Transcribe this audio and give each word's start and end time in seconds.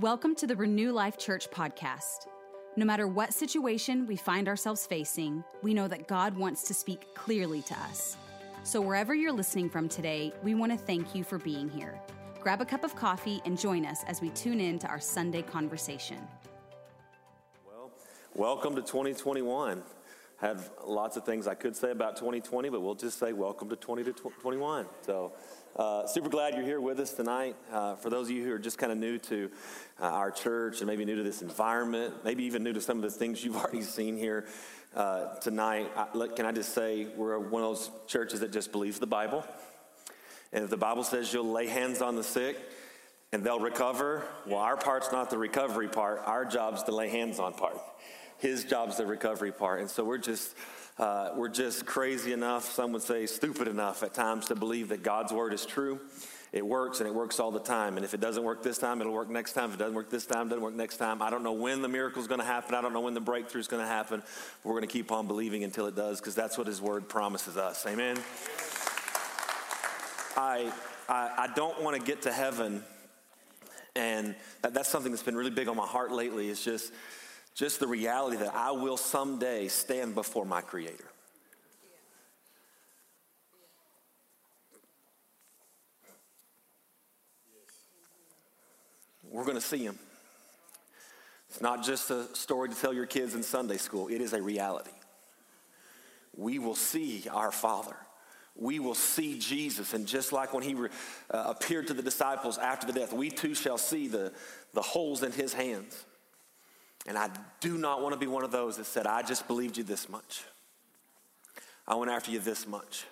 Welcome 0.00 0.34
to 0.36 0.48
the 0.48 0.56
Renew 0.56 0.90
Life 0.90 1.18
Church 1.18 1.48
podcast. 1.52 2.26
No 2.76 2.84
matter 2.84 3.06
what 3.06 3.32
situation 3.32 4.08
we 4.08 4.16
find 4.16 4.48
ourselves 4.48 4.84
facing, 4.88 5.44
we 5.62 5.72
know 5.72 5.86
that 5.86 6.08
God 6.08 6.36
wants 6.36 6.64
to 6.64 6.74
speak 6.74 7.14
clearly 7.14 7.62
to 7.62 7.74
us. 7.78 8.16
So, 8.64 8.80
wherever 8.80 9.14
you're 9.14 9.30
listening 9.30 9.70
from 9.70 9.88
today, 9.88 10.32
we 10.42 10.56
want 10.56 10.72
to 10.72 10.78
thank 10.78 11.14
you 11.14 11.22
for 11.22 11.38
being 11.38 11.68
here. 11.68 11.96
Grab 12.40 12.60
a 12.60 12.64
cup 12.64 12.82
of 12.82 12.96
coffee 12.96 13.40
and 13.44 13.56
join 13.56 13.86
us 13.86 14.02
as 14.08 14.20
we 14.20 14.30
tune 14.30 14.58
in 14.58 14.80
to 14.80 14.88
our 14.88 14.98
Sunday 14.98 15.42
conversation. 15.42 16.18
Well, 17.64 17.92
welcome 18.34 18.74
to 18.74 18.82
2021. 18.82 19.80
Have 20.38 20.68
lots 20.84 21.16
of 21.16 21.24
things 21.24 21.46
I 21.46 21.54
could 21.54 21.76
say 21.76 21.92
about 21.92 22.16
2020, 22.16 22.68
but 22.68 22.82
we'll 22.82 22.96
just 22.96 23.20
say 23.20 23.32
welcome 23.32 23.68
to 23.68 23.76
2021. 23.76 24.86
So, 25.02 25.32
uh, 25.76 26.06
super 26.08 26.28
glad 26.28 26.54
you're 26.54 26.64
here 26.64 26.80
with 26.80 26.98
us 26.98 27.12
tonight. 27.12 27.54
Uh, 27.72 27.94
for 27.94 28.10
those 28.10 28.28
of 28.28 28.36
you 28.36 28.44
who 28.44 28.52
are 28.52 28.58
just 28.58 28.76
kind 28.76 28.90
of 28.90 28.98
new 28.98 29.16
to 29.18 29.48
uh, 30.00 30.06
our 30.06 30.32
church 30.32 30.80
and 30.80 30.88
maybe 30.88 31.04
new 31.04 31.14
to 31.14 31.22
this 31.22 31.40
environment, 31.40 32.24
maybe 32.24 32.42
even 32.44 32.64
new 32.64 32.72
to 32.72 32.80
some 32.80 32.96
of 32.96 33.02
the 33.04 33.10
things 33.10 33.44
you've 33.44 33.56
already 33.64 33.82
seen 33.82 34.16
here 34.16 34.46
uh, 34.96 35.36
tonight, 35.36 35.90
I, 35.96 36.28
can 36.34 36.46
I 36.46 36.52
just 36.52 36.74
say 36.74 37.06
we're 37.16 37.38
one 37.38 37.62
of 37.62 37.68
those 37.68 37.90
churches 38.08 38.40
that 38.40 38.52
just 38.52 38.72
believes 38.72 38.98
the 38.98 39.06
Bible. 39.06 39.44
And 40.52 40.64
if 40.64 40.70
the 40.70 40.76
Bible 40.76 41.04
says 41.04 41.32
you'll 41.32 41.50
lay 41.50 41.68
hands 41.68 42.02
on 42.02 42.16
the 42.16 42.24
sick 42.24 42.56
and 43.32 43.44
they'll 43.44 43.60
recover, 43.60 44.24
well, 44.46 44.60
our 44.60 44.76
part's 44.76 45.12
not 45.12 45.30
the 45.30 45.38
recovery 45.38 45.88
part. 45.88 46.22
Our 46.24 46.44
job's 46.44 46.82
the 46.82 46.92
lay 46.92 47.08
hands 47.08 47.38
on 47.38 47.54
part. 47.54 47.78
His 48.38 48.64
job's 48.64 48.96
the 48.96 49.06
recovery 49.06 49.52
part. 49.52 49.80
And 49.80 49.90
so 49.90 50.04
we're 50.04 50.18
just 50.18 50.54
uh, 50.98 51.30
we're 51.34 51.48
just 51.48 51.86
crazy 51.86 52.32
enough, 52.32 52.70
some 52.70 52.92
would 52.92 53.02
say 53.02 53.26
stupid 53.26 53.66
enough 53.66 54.04
at 54.04 54.14
times 54.14 54.46
to 54.46 54.54
believe 54.54 54.90
that 54.90 55.02
God's 55.02 55.32
word 55.32 55.52
is 55.52 55.66
true. 55.66 55.98
It 56.52 56.64
works 56.64 57.00
and 57.00 57.08
it 57.08 57.12
works 57.12 57.40
all 57.40 57.50
the 57.50 57.58
time. 57.58 57.96
And 57.96 58.04
if 58.04 58.14
it 58.14 58.20
doesn't 58.20 58.44
work 58.44 58.62
this 58.62 58.78
time, 58.78 59.00
it'll 59.00 59.12
work 59.12 59.28
next 59.28 59.54
time. 59.54 59.70
If 59.70 59.74
it 59.74 59.78
doesn't 59.78 59.96
work 59.96 60.08
this 60.08 60.24
time, 60.24 60.46
it 60.46 60.50
doesn't 60.50 60.62
work 60.62 60.76
next 60.76 60.98
time. 60.98 61.20
I 61.20 61.30
don't 61.30 61.42
know 61.42 61.52
when 61.52 61.82
the 61.82 61.88
miracle 61.88 62.22
is 62.22 62.28
going 62.28 62.38
to 62.38 62.46
happen. 62.46 62.76
I 62.76 62.80
don't 62.80 62.92
know 62.92 63.00
when 63.00 63.14
the 63.14 63.20
breakthrough 63.20 63.60
is 63.60 63.66
going 63.66 63.82
to 63.82 63.88
happen. 63.88 64.20
But 64.20 64.68
we're 64.68 64.76
going 64.76 64.86
to 64.86 64.92
keep 64.92 65.10
on 65.10 65.26
believing 65.26 65.64
until 65.64 65.86
it 65.86 65.96
does 65.96 66.20
because 66.20 66.36
that's 66.36 66.56
what 66.56 66.68
His 66.68 66.80
word 66.80 67.08
promises 67.08 67.56
us. 67.56 67.84
Amen. 67.88 68.18
I, 70.36 70.72
I, 71.08 71.30
I 71.38 71.48
don't 71.56 71.82
want 71.82 71.96
to 71.96 72.02
get 72.04 72.22
to 72.22 72.32
heaven, 72.32 72.84
and 73.96 74.36
that, 74.62 74.74
that's 74.74 74.88
something 74.88 75.10
that's 75.10 75.24
been 75.24 75.36
really 75.36 75.50
big 75.50 75.66
on 75.66 75.76
my 75.76 75.86
heart 75.86 76.12
lately. 76.12 76.50
Is 76.50 76.62
just 76.64 76.92
just 77.54 77.78
the 77.78 77.86
reality 77.86 78.36
that 78.36 78.54
I 78.54 78.72
will 78.72 78.96
someday 78.96 79.68
stand 79.68 80.14
before 80.14 80.44
my 80.44 80.60
Creator. 80.60 81.04
We're 89.30 89.44
going 89.44 89.56
to 89.56 89.60
see 89.60 89.84
Him. 89.84 89.98
It's 91.48 91.60
not 91.60 91.84
just 91.84 92.10
a 92.10 92.34
story 92.34 92.68
to 92.68 92.74
tell 92.74 92.92
your 92.92 93.06
kids 93.06 93.34
in 93.34 93.42
Sunday 93.42 93.76
school, 93.76 94.08
it 94.08 94.20
is 94.20 94.32
a 94.32 94.42
reality. 94.42 94.90
We 96.36 96.58
will 96.58 96.74
see 96.74 97.24
our 97.30 97.52
Father. 97.52 97.96
We 98.56 98.80
will 98.80 98.94
see 98.94 99.38
Jesus. 99.38 99.94
And 99.94 100.06
just 100.06 100.32
like 100.32 100.52
when 100.52 100.62
he 100.62 100.74
uh, 100.74 100.88
appeared 101.30 101.88
to 101.88 101.94
the 101.94 102.02
disciples 102.02 102.58
after 102.58 102.86
the 102.86 102.92
death, 102.92 103.12
we 103.12 103.30
too 103.30 103.54
shall 103.54 103.78
see 103.78 104.06
the, 104.06 104.32
the 104.72 104.82
holes 104.82 105.22
in 105.22 105.32
his 105.32 105.52
hands 105.52 106.04
and 107.06 107.18
I 107.18 107.30
do 107.60 107.76
not 107.76 108.02
want 108.02 108.14
to 108.14 108.18
be 108.18 108.26
one 108.26 108.44
of 108.44 108.50
those 108.50 108.76
that 108.78 108.86
said, 108.86 109.06
I 109.06 109.22
just 109.22 109.46
believed 109.46 109.76
you 109.76 109.84
this 109.84 110.08
much. 110.08 110.44
I 111.86 111.96
went 111.96 112.10
after 112.10 112.30
you 112.30 112.38
this 112.38 112.66
much. 112.66 113.04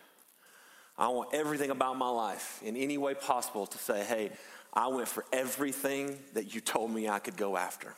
I 0.96 1.08
want 1.08 1.34
everything 1.34 1.70
about 1.70 1.98
my 1.98 2.08
life 2.08 2.60
in 2.64 2.76
any 2.76 2.96
way 2.96 3.14
possible 3.14 3.66
to 3.66 3.78
say, 3.78 4.04
hey, 4.04 4.30
I 4.72 4.88
went 4.88 5.08
for 5.08 5.24
everything 5.32 6.18
that 6.32 6.54
you 6.54 6.60
told 6.60 6.90
me 6.90 7.08
I 7.08 7.18
could 7.18 7.36
go 7.36 7.56
after. 7.56 7.94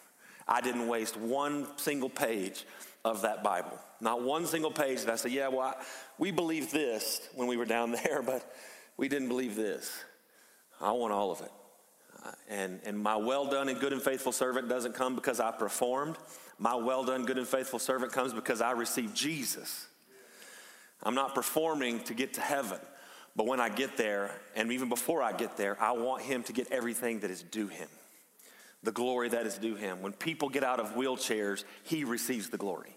I 0.48 0.60
didn't 0.60 0.88
waste 0.88 1.16
one 1.16 1.66
single 1.76 2.10
page 2.10 2.64
of 3.04 3.22
that 3.22 3.44
Bible. 3.44 3.78
Not 4.00 4.22
one 4.22 4.46
single 4.46 4.70
page 4.70 5.02
that 5.02 5.12
I 5.12 5.16
said, 5.16 5.30
yeah, 5.30 5.48
well, 5.48 5.60
I, 5.60 5.74
we 6.18 6.33
believed 6.33 6.72
this 6.72 7.28
when 7.34 7.46
we 7.46 7.56
were 7.56 7.64
down 7.64 7.92
there, 8.04 8.22
but 8.22 8.52
we 8.96 9.08
didn't 9.08 9.28
believe 9.28 9.54
this. 9.54 9.92
I 10.80 10.90
want 10.92 11.12
all 11.12 11.30
of 11.30 11.40
it 11.40 11.52
and, 12.48 12.80
and 12.85 12.98
my 12.98 13.17
well 13.17 13.46
done 13.46 13.68
and 13.68 13.79
good 13.80 13.92
and 13.92 14.02
faithful 14.02 14.33
servant 14.33 14.68
doesn't 14.68 14.95
come 14.95 15.14
because 15.14 15.40
I 15.40 15.51
performed. 15.51 16.17
My 16.58 16.74
well 16.74 17.05
done, 17.05 17.24
good 17.24 17.39
and 17.39 17.46
faithful 17.46 17.79
servant 17.79 18.12
comes 18.12 18.33
because 18.33 18.61
I 18.61 18.73
received 18.73 19.14
Jesus. 19.14 19.86
I'm 21.02 21.14
not 21.14 21.34
performing 21.34 22.01
to 22.05 22.14
get 22.14 22.34
to 22.34 22.40
heaven, 22.40 22.79
but 23.36 23.46
when 23.46 23.61
I 23.61 23.68
get 23.68 23.96
there, 23.96 24.30
and 24.57 24.73
even 24.73 24.89
before 24.89 25.23
I 25.23 25.33
get 25.33 25.57
there, 25.57 25.77
I 25.80 25.92
want 25.92 26.23
him 26.23 26.42
to 26.45 26.52
get 26.52 26.70
everything 26.73 27.20
that 27.20 27.30
is 27.30 27.42
due 27.42 27.68
him, 27.68 27.89
the 28.83 28.92
glory 28.92 29.29
that 29.30 29.46
is 29.46 29.58
due 29.58 29.74
him. 29.74 30.01
When 30.01 30.13
people 30.13 30.48
get 30.48 30.64
out 30.64 30.80
of 30.80 30.95
wheelchairs, 30.95 31.64
he 31.83 32.05
receives 32.05 32.48
the 32.48 32.57
glory. 32.57 32.96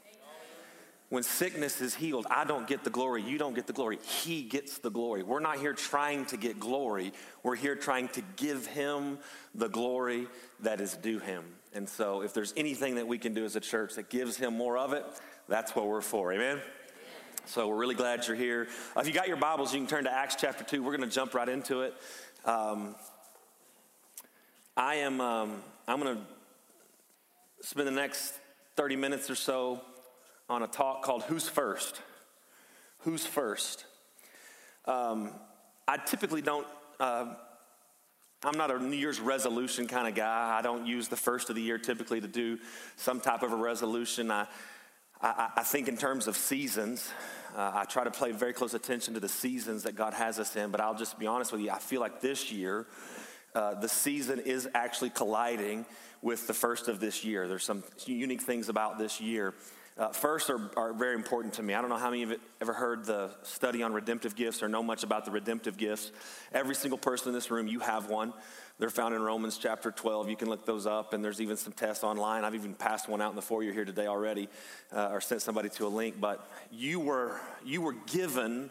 When 1.09 1.23
sickness 1.23 1.79
is 1.79 1.95
healed, 1.95 2.27
I 2.29 2.43
don't 2.43 2.67
get 2.67 2.83
the 2.83 2.89
glory, 2.89 3.21
you 3.21 3.37
don't 3.37 3.53
get 3.53 3.65
the 3.65 3.73
glory, 3.73 3.97
He 4.03 4.41
gets 4.41 4.79
the 4.79 4.91
glory. 4.91 5.23
We're 5.23 5.39
not 5.39 5.57
here 5.59 5.71
trying 5.71 6.25
to 6.25 6.37
get 6.37 6.59
glory, 6.59 7.13
we're 7.43 7.55
here 7.55 7.75
trying 7.75 8.09
to 8.09 8.21
give 8.35 8.67
Him 8.67 9.17
the 9.55 9.69
glory 9.69 10.27
that 10.61 10.81
is 10.81 10.95
due 10.95 11.19
Him. 11.19 11.45
And 11.73 11.87
so, 11.87 12.23
if 12.23 12.33
there's 12.33 12.53
anything 12.57 12.95
that 12.95 13.07
we 13.07 13.17
can 13.17 13.33
do 13.33 13.45
as 13.45 13.55
a 13.55 13.61
church 13.61 13.95
that 13.95 14.09
gives 14.09 14.35
Him 14.35 14.57
more 14.57 14.77
of 14.77 14.91
it, 14.91 15.05
that's 15.47 15.75
what 15.75 15.87
we're 15.87 16.01
for. 16.01 16.33
Amen? 16.33 16.59
So, 17.45 17.69
we're 17.69 17.77
really 17.77 17.95
glad 17.95 18.27
you're 18.27 18.35
here. 18.35 18.67
Uh, 18.95 18.99
if 18.99 19.07
you 19.07 19.13
got 19.13 19.29
your 19.29 19.37
Bibles, 19.37 19.73
you 19.73 19.79
can 19.79 19.87
turn 19.87 20.03
to 20.03 20.11
Acts 20.11 20.35
chapter 20.37 20.65
2. 20.65 20.83
We're 20.83 20.97
going 20.97 21.09
to 21.09 21.15
jump 21.15 21.33
right 21.33 21.47
into 21.47 21.83
it. 21.83 21.93
Um, 22.43 22.95
I 24.75 24.95
am, 24.95 25.21
um, 25.21 25.61
I'm 25.87 26.01
going 26.01 26.17
to 26.17 27.65
spend 27.65 27.87
the 27.87 27.91
next 27.91 28.33
30 28.75 28.97
minutes 28.97 29.29
or 29.29 29.35
so 29.35 29.81
on 30.49 30.63
a 30.63 30.67
talk 30.67 31.03
called 31.03 31.23
Who's 31.23 31.47
First? 31.47 32.01
Who's 32.99 33.25
First? 33.25 33.85
Um, 34.85 35.31
I 35.87 35.97
typically 35.97 36.41
don't, 36.41 36.65
uh, 36.99 37.33
I'm 38.43 38.57
not 38.57 38.71
a 38.71 38.79
New 38.79 38.95
Year's 38.95 39.19
resolution 39.19 39.87
kind 39.87 40.07
of 40.07 40.15
guy. 40.15 40.57
I 40.57 40.61
don't 40.61 40.85
use 40.85 41.09
the 41.09 41.17
first 41.17 41.49
of 41.49 41.55
the 41.55 41.61
year 41.61 41.77
typically 41.77 42.21
to 42.21 42.27
do 42.27 42.59
some 42.95 43.19
type 43.19 43.43
of 43.43 43.51
a 43.51 43.55
resolution. 43.55 44.31
I, 44.31 44.47
I, 45.21 45.49
I 45.57 45.63
think 45.63 45.89
in 45.89 45.97
terms 45.97 46.27
of 46.27 46.37
seasons, 46.37 47.11
uh, 47.55 47.71
I 47.73 47.85
try 47.85 48.05
to 48.05 48.11
pay 48.11 48.31
very 48.31 48.53
close 48.53 48.73
attention 48.73 49.15
to 49.15 49.19
the 49.19 49.29
seasons 49.29 49.83
that 49.83 49.95
God 49.95 50.13
has 50.13 50.39
us 50.39 50.55
in, 50.55 50.71
but 50.71 50.79
I'll 50.79 50.95
just 50.95 51.19
be 51.19 51.27
honest 51.27 51.51
with 51.51 51.61
you, 51.61 51.71
I 51.71 51.79
feel 51.79 51.99
like 51.99 52.21
this 52.21 52.51
year, 52.51 52.87
uh, 53.53 53.73
the 53.73 53.89
season 53.89 54.39
is 54.39 54.69
actually 54.73 55.09
colliding 55.09 55.85
with 56.21 56.47
the 56.47 56.53
first 56.53 56.87
of 56.87 56.99
this 56.99 57.25
year. 57.25 57.47
There's 57.47 57.65
some 57.65 57.83
unique 58.05 58.41
things 58.41 58.69
about 58.69 58.97
this 58.97 59.19
year 59.19 59.53
uh, 59.97 60.09
first 60.09 60.49
are, 60.49 60.69
are 60.77 60.93
very 60.93 61.15
important 61.15 61.55
to 61.55 61.63
me. 61.63 61.73
I 61.73 61.81
don't 61.81 61.89
know 61.89 61.97
how 61.97 62.11
many 62.11 62.23
of 62.23 62.29
you 62.29 62.39
ever 62.61 62.73
heard 62.73 63.05
the 63.05 63.31
study 63.41 63.81
on 63.81 63.93
redemptive 63.93 64.35
gifts 64.35 64.61
or 64.61 64.69
know 64.69 64.83
much 64.83 65.03
about 65.03 65.25
the 65.25 65.31
redemptive 65.31 65.75
gifts. 65.75 66.11
Every 66.53 66.75
single 66.75 66.99
person 66.99 67.29
in 67.29 67.33
this 67.33 67.49
room, 67.49 67.67
you 67.67 67.79
have 67.79 68.07
one. 68.07 68.33
They're 68.77 68.91
found 68.91 69.15
in 69.15 69.21
Romans 69.23 69.57
chapter 69.57 69.89
12. 69.89 70.29
You 70.29 70.35
can 70.35 70.49
look 70.49 70.65
those 70.67 70.85
up, 70.85 71.13
and 71.13 71.23
there's 71.25 71.41
even 71.41 71.57
some 71.57 71.73
tests 71.73 72.03
online. 72.03 72.43
I've 72.43 72.53
even 72.53 72.75
passed 72.75 73.09
one 73.09 73.21
out 73.21 73.31
in 73.31 73.35
the 73.35 73.41
foyer 73.41 73.73
here 73.73 73.85
today 73.85 74.05
already, 74.05 74.49
uh, 74.93 75.09
or 75.11 75.19
sent 75.19 75.41
somebody 75.41 75.69
to 75.69 75.87
a 75.87 75.89
link. 75.89 76.19
But 76.19 76.47
you 76.71 76.99
were, 76.99 77.39
you 77.65 77.81
were 77.81 77.95
given, 78.05 78.69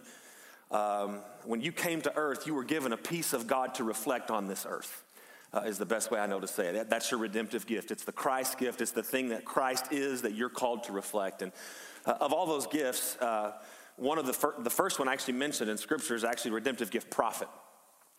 um, 0.70 1.22
when 1.44 1.60
you 1.60 1.72
came 1.72 2.03
to 2.03 2.16
earth, 2.16 2.47
you 2.47 2.54
were 2.54 2.65
given 2.65 2.92
a 2.92 2.97
piece 2.97 3.32
of 3.32 3.48
God 3.48 3.75
to 3.75 3.84
reflect 3.84 4.31
on 4.31 4.47
this 4.47 4.65
earth 4.69 5.03
uh, 5.53 5.61
is 5.61 5.79
the 5.79 5.87
best 5.87 6.11
way 6.11 6.21
I 6.21 6.27
know 6.27 6.41
to 6.41 6.47
say 6.47 6.69
it. 6.69 6.73
That, 6.75 6.91
that's 6.91 7.11
your 7.11 7.21
redemptive 7.21 7.67
gift. 7.67 7.91
It's 7.91 8.05
the 8.05 8.12
Christ 8.12 8.59
gift. 8.59 8.81
It's 8.81 8.93
the 8.93 9.03
thing 9.03 9.29
that 9.31 9.45
Christ 9.45 9.93
is 9.93 10.23
that 10.23 10.34
you're 10.34 10.49
called 10.49 10.84
to 10.84 10.93
reflect. 10.93 11.43
And 11.43 11.53
uh, 12.05 12.15
of 12.21 12.33
all 12.33 12.47
those 12.47 12.67
gifts, 12.67 13.17
uh, 13.17 13.53
one 13.97 14.19
of 14.19 14.27
the, 14.27 14.33
fir- 14.33 14.55
the 14.59 14.71
first 14.71 14.99
one 14.99 15.09
I 15.09 15.12
actually 15.12 15.34
mentioned 15.34 15.71
in 15.71 15.79
Scripture 15.79 16.15
is 16.15 16.25
actually 16.25 16.51
redemptive 16.53 16.91
gift 16.91 17.11
prophet. 17.11 17.49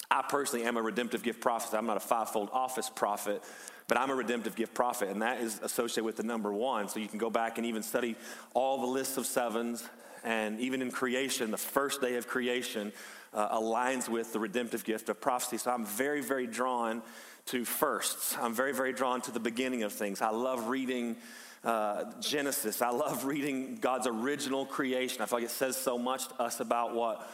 I 0.09 0.23
personally 0.27 0.65
am 0.65 0.77
a 0.77 0.81
redemptive 0.81 1.21
gift 1.21 1.41
prophet. 1.41 1.75
I'm 1.77 1.85
not 1.85 1.97
a 1.97 2.01
fivefold 2.01 2.49
office 2.53 2.89
prophet, 2.89 3.43
but 3.87 3.97
I'm 3.97 4.09
a 4.09 4.15
redemptive 4.15 4.55
gift 4.55 4.73
prophet, 4.73 5.09
and 5.09 5.21
that 5.21 5.41
is 5.41 5.59
associated 5.61 6.05
with 6.05 6.15
the 6.15 6.23
number 6.23 6.53
one. 6.53 6.87
So 6.87 6.99
you 6.99 7.09
can 7.09 7.19
go 7.19 7.29
back 7.29 7.57
and 7.57 7.67
even 7.67 7.83
study 7.83 8.15
all 8.53 8.79
the 8.79 8.87
lists 8.87 9.17
of 9.17 9.25
sevens, 9.25 9.87
and 10.23 10.59
even 10.59 10.81
in 10.81 10.91
creation, 10.91 11.51
the 11.51 11.57
first 11.57 12.01
day 12.01 12.15
of 12.15 12.27
creation 12.27 12.93
uh, 13.37 13.57
aligns 13.57 14.09
with 14.09 14.33
the 14.33 14.39
redemptive 14.39 14.83
gift 14.83 15.09
of 15.09 15.21
prophecy. 15.21 15.57
So 15.57 15.71
I'm 15.71 15.85
very, 15.85 16.21
very 16.21 16.47
drawn 16.47 17.03
to 17.45 17.63
firsts. 17.63 18.35
I'm 18.41 18.53
very, 18.53 18.73
very 18.73 18.91
drawn 18.91 19.21
to 19.21 19.31
the 19.31 19.39
beginning 19.39 19.83
of 19.83 19.93
things. 19.93 20.21
I 20.21 20.31
love 20.31 20.67
reading. 20.67 21.15
Uh, 21.63 22.05
Genesis. 22.21 22.81
I 22.81 22.91
love 22.91 23.25
reading 23.25 23.79
God's 23.81 24.07
original 24.07 24.65
creation. 24.65 25.21
I 25.21 25.25
feel 25.25 25.39
like 25.39 25.45
it 25.45 25.51
says 25.51 25.75
so 25.75 25.97
much 25.97 26.27
to 26.29 26.41
us 26.41 26.59
about 26.59 26.93
what 26.93 27.27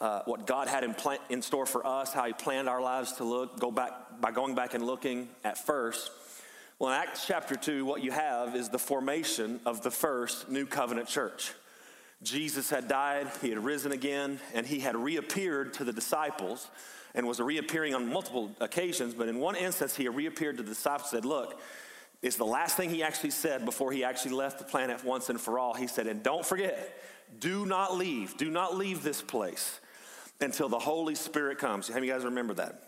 uh, 0.00 0.22
what 0.24 0.46
God 0.46 0.68
had 0.68 0.84
in, 0.84 0.94
plan- 0.94 1.18
in 1.28 1.42
store 1.42 1.66
for 1.66 1.86
us, 1.86 2.12
how 2.12 2.24
He 2.24 2.32
planned 2.32 2.68
our 2.68 2.80
lives 2.80 3.12
to 3.14 3.24
look, 3.24 3.58
go 3.58 3.70
back 3.70 4.20
by 4.20 4.30
going 4.30 4.54
back 4.54 4.74
and 4.74 4.86
looking 4.86 5.28
at 5.44 5.58
first. 5.58 6.10
Well, 6.78 6.90
in 6.90 6.96
Acts 6.96 7.26
chapter 7.26 7.56
2, 7.56 7.84
what 7.84 8.02
you 8.02 8.10
have 8.10 8.56
is 8.56 8.68
the 8.68 8.78
formation 8.78 9.60
of 9.66 9.82
the 9.82 9.90
first 9.90 10.48
new 10.48 10.66
covenant 10.66 11.08
church. 11.08 11.52
Jesus 12.24 12.70
had 12.70 12.88
died, 12.88 13.28
he 13.42 13.50
had 13.50 13.62
risen 13.62 13.92
again, 13.92 14.40
and 14.54 14.66
he 14.66 14.80
had 14.80 14.96
reappeared 14.96 15.74
to 15.74 15.84
the 15.84 15.92
disciples 15.92 16.68
and 17.14 17.26
was 17.26 17.38
reappearing 17.38 17.94
on 17.94 18.08
multiple 18.08 18.50
occasions. 18.60 19.14
But 19.14 19.28
in 19.28 19.38
one 19.38 19.56
instance, 19.56 19.94
he 19.94 20.08
reappeared 20.08 20.56
to 20.56 20.62
the 20.62 20.70
disciples 20.70 21.12
and 21.12 21.22
said, 21.22 21.28
Look, 21.28 21.60
it's 22.22 22.36
the 22.36 22.46
last 22.46 22.76
thing 22.76 22.90
he 22.90 23.02
actually 23.02 23.30
said 23.30 23.64
before 23.64 23.92
he 23.92 24.02
actually 24.02 24.32
left 24.32 24.58
the 24.58 24.64
planet 24.64 25.04
once 25.04 25.28
and 25.28 25.40
for 25.40 25.58
all. 25.58 25.74
He 25.74 25.86
said, 25.86 26.06
And 26.06 26.22
don't 26.22 26.44
forget, 26.44 26.98
do 27.38 27.66
not 27.66 27.96
leave, 27.96 28.36
do 28.36 28.50
not 28.50 28.76
leave 28.76 29.02
this 29.02 29.20
place 29.20 29.80
until 30.40 30.68
the 30.68 30.78
Holy 30.78 31.14
Spirit 31.14 31.58
comes. 31.58 31.88
How 31.88 31.94
many 31.94 32.08
of 32.08 32.14
you 32.14 32.18
guys 32.18 32.24
remember 32.24 32.54
that? 32.54 32.82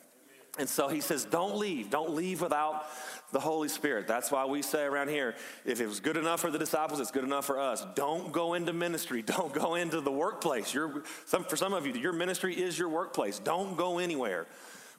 And 0.58 0.68
so 0.68 0.88
he 0.88 1.00
says, 1.00 1.24
Don't 1.24 1.56
leave, 1.58 1.90
don't 1.90 2.14
leave 2.14 2.40
without 2.40 2.86
the 3.32 3.40
Holy 3.40 3.68
Spirit. 3.68 4.06
That's 4.06 4.30
why 4.30 4.44
we 4.44 4.62
say 4.62 4.84
around 4.84 5.08
here 5.08 5.34
if 5.64 5.80
it 5.80 5.86
was 5.86 6.00
good 6.00 6.16
enough 6.16 6.40
for 6.40 6.50
the 6.50 6.58
disciples, 6.58 7.00
it's 7.00 7.10
good 7.10 7.24
enough 7.24 7.44
for 7.44 7.58
us. 7.58 7.84
Don't 7.94 8.32
go 8.32 8.54
into 8.54 8.72
ministry, 8.72 9.22
don't 9.26 9.52
go 9.52 9.74
into 9.74 10.00
the 10.00 10.12
workplace. 10.12 10.72
Your, 10.72 11.02
some, 11.26 11.44
for 11.44 11.56
some 11.56 11.72
of 11.72 11.86
you, 11.86 11.94
your 11.94 12.12
ministry 12.12 12.54
is 12.54 12.78
your 12.78 12.88
workplace. 12.88 13.38
Don't 13.38 13.76
go 13.76 13.98
anywhere 13.98 14.46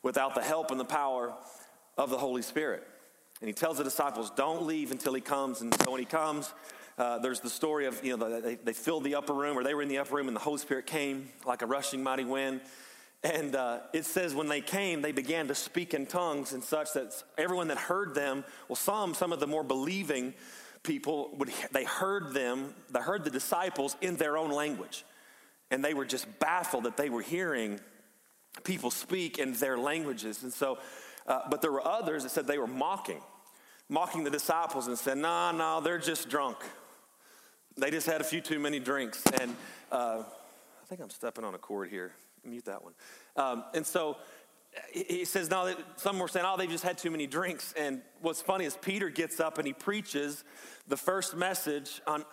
without 0.03 0.35
the 0.35 0.43
help 0.43 0.71
and 0.71 0.79
the 0.79 0.85
power 0.85 1.33
of 1.97 2.09
the 2.09 2.17
Holy 2.17 2.41
Spirit. 2.41 2.85
And 3.41 3.47
he 3.47 3.53
tells 3.53 3.77
the 3.77 3.83
disciples, 3.83 4.31
Don't 4.35 4.63
leave 4.63 4.91
until 4.91 5.13
he 5.13 5.21
comes. 5.21 5.61
And 5.61 5.73
so 5.81 5.91
when 5.91 5.99
he 5.99 6.05
comes, 6.05 6.53
uh, 6.97 7.19
there's 7.19 7.39
the 7.39 7.49
story 7.49 7.85
of, 7.85 8.03
you 8.03 8.17
know, 8.17 8.41
they, 8.41 8.55
they 8.55 8.73
filled 8.73 9.03
the 9.03 9.15
upper 9.15 9.33
room, 9.33 9.57
or 9.57 9.63
they 9.63 9.75
were 9.75 9.83
in 9.83 9.87
the 9.87 9.99
upper 9.99 10.15
room, 10.15 10.27
and 10.27 10.35
the 10.35 10.41
Holy 10.41 10.57
Spirit 10.57 10.87
came 10.87 11.29
like 11.45 11.61
a 11.61 11.65
rushing 11.65 12.01
mighty 12.01 12.25
wind. 12.25 12.61
And 13.23 13.55
uh, 13.55 13.79
it 13.93 14.05
says 14.05 14.35
when 14.35 14.47
they 14.47 14.61
came, 14.61 15.01
they 15.01 15.11
began 15.11 15.47
to 15.47 15.55
speak 15.55 15.93
in 15.93 16.05
tongues 16.05 16.53
and 16.53 16.63
such 16.63 16.93
that 16.93 17.11
everyone 17.37 17.69
that 17.69 17.77
heard 17.77 18.13
them, 18.13 18.43
well, 18.67 18.75
some, 18.75 19.13
some 19.13 19.33
of 19.33 19.39
the 19.39 19.47
more 19.47 19.63
believing 19.63 20.33
people, 20.83 21.31
would, 21.37 21.51
they 21.71 21.83
heard 21.83 22.33
them, 22.33 22.73
they 22.91 22.99
heard 22.99 23.23
the 23.23 23.31
disciples 23.31 23.95
in 24.01 24.15
their 24.17 24.37
own 24.37 24.51
language. 24.51 25.03
And 25.71 25.83
they 25.83 25.93
were 25.93 26.05
just 26.05 26.39
baffled 26.39 26.83
that 26.85 26.95
they 26.95 27.09
were 27.09 27.21
hearing 27.21 27.79
people 28.63 28.91
speak 28.91 29.39
in 29.39 29.53
their 29.53 29.77
languages. 29.77 30.43
And 30.43 30.53
so, 30.53 30.77
uh, 31.25 31.41
but 31.49 31.61
there 31.61 31.71
were 31.71 31.85
others 31.85 32.23
that 32.23 32.29
said 32.29 32.47
they 32.47 32.57
were 32.57 32.67
mocking, 32.67 33.21
mocking 33.89 34.23
the 34.23 34.29
disciples 34.29 34.87
and 34.87 34.97
said, 34.97 35.17
nah, 35.17 35.51
no, 35.51 35.57
nah, 35.57 35.79
they're 35.79 35.97
just 35.97 36.29
drunk. 36.29 36.57
They 37.75 37.91
just 37.91 38.07
had 38.07 38.21
a 38.21 38.23
few 38.23 38.41
too 38.41 38.59
many 38.59 38.79
drinks. 38.79 39.23
And 39.41 39.55
uh, 39.91 40.23
I 40.23 40.85
think 40.87 41.01
I'm 41.01 41.09
stepping 41.09 41.43
on 41.43 41.55
a 41.55 41.59
cord 41.59 41.89
here 41.89 42.13
mute 42.43 42.65
that 42.65 42.83
one. 42.83 42.93
Um, 43.35 43.63
and 43.73 43.85
so 43.85 44.17
he 44.91 45.25
says, 45.25 45.49
no, 45.49 45.73
some 45.95 46.19
were 46.19 46.27
saying, 46.27 46.45
oh, 46.47 46.57
they 46.57 46.67
just 46.67 46.83
had 46.83 46.97
too 46.97 47.11
many 47.11 47.27
drinks. 47.27 47.73
And 47.77 48.01
what's 48.21 48.41
funny 48.41 48.65
is 48.65 48.77
Peter 48.81 49.09
gets 49.09 49.39
up 49.39 49.57
and 49.57 49.67
he 49.67 49.73
preaches 49.73 50.43
the 50.87 50.97
first 50.97 51.35
message 51.35 52.01
on 52.05 52.23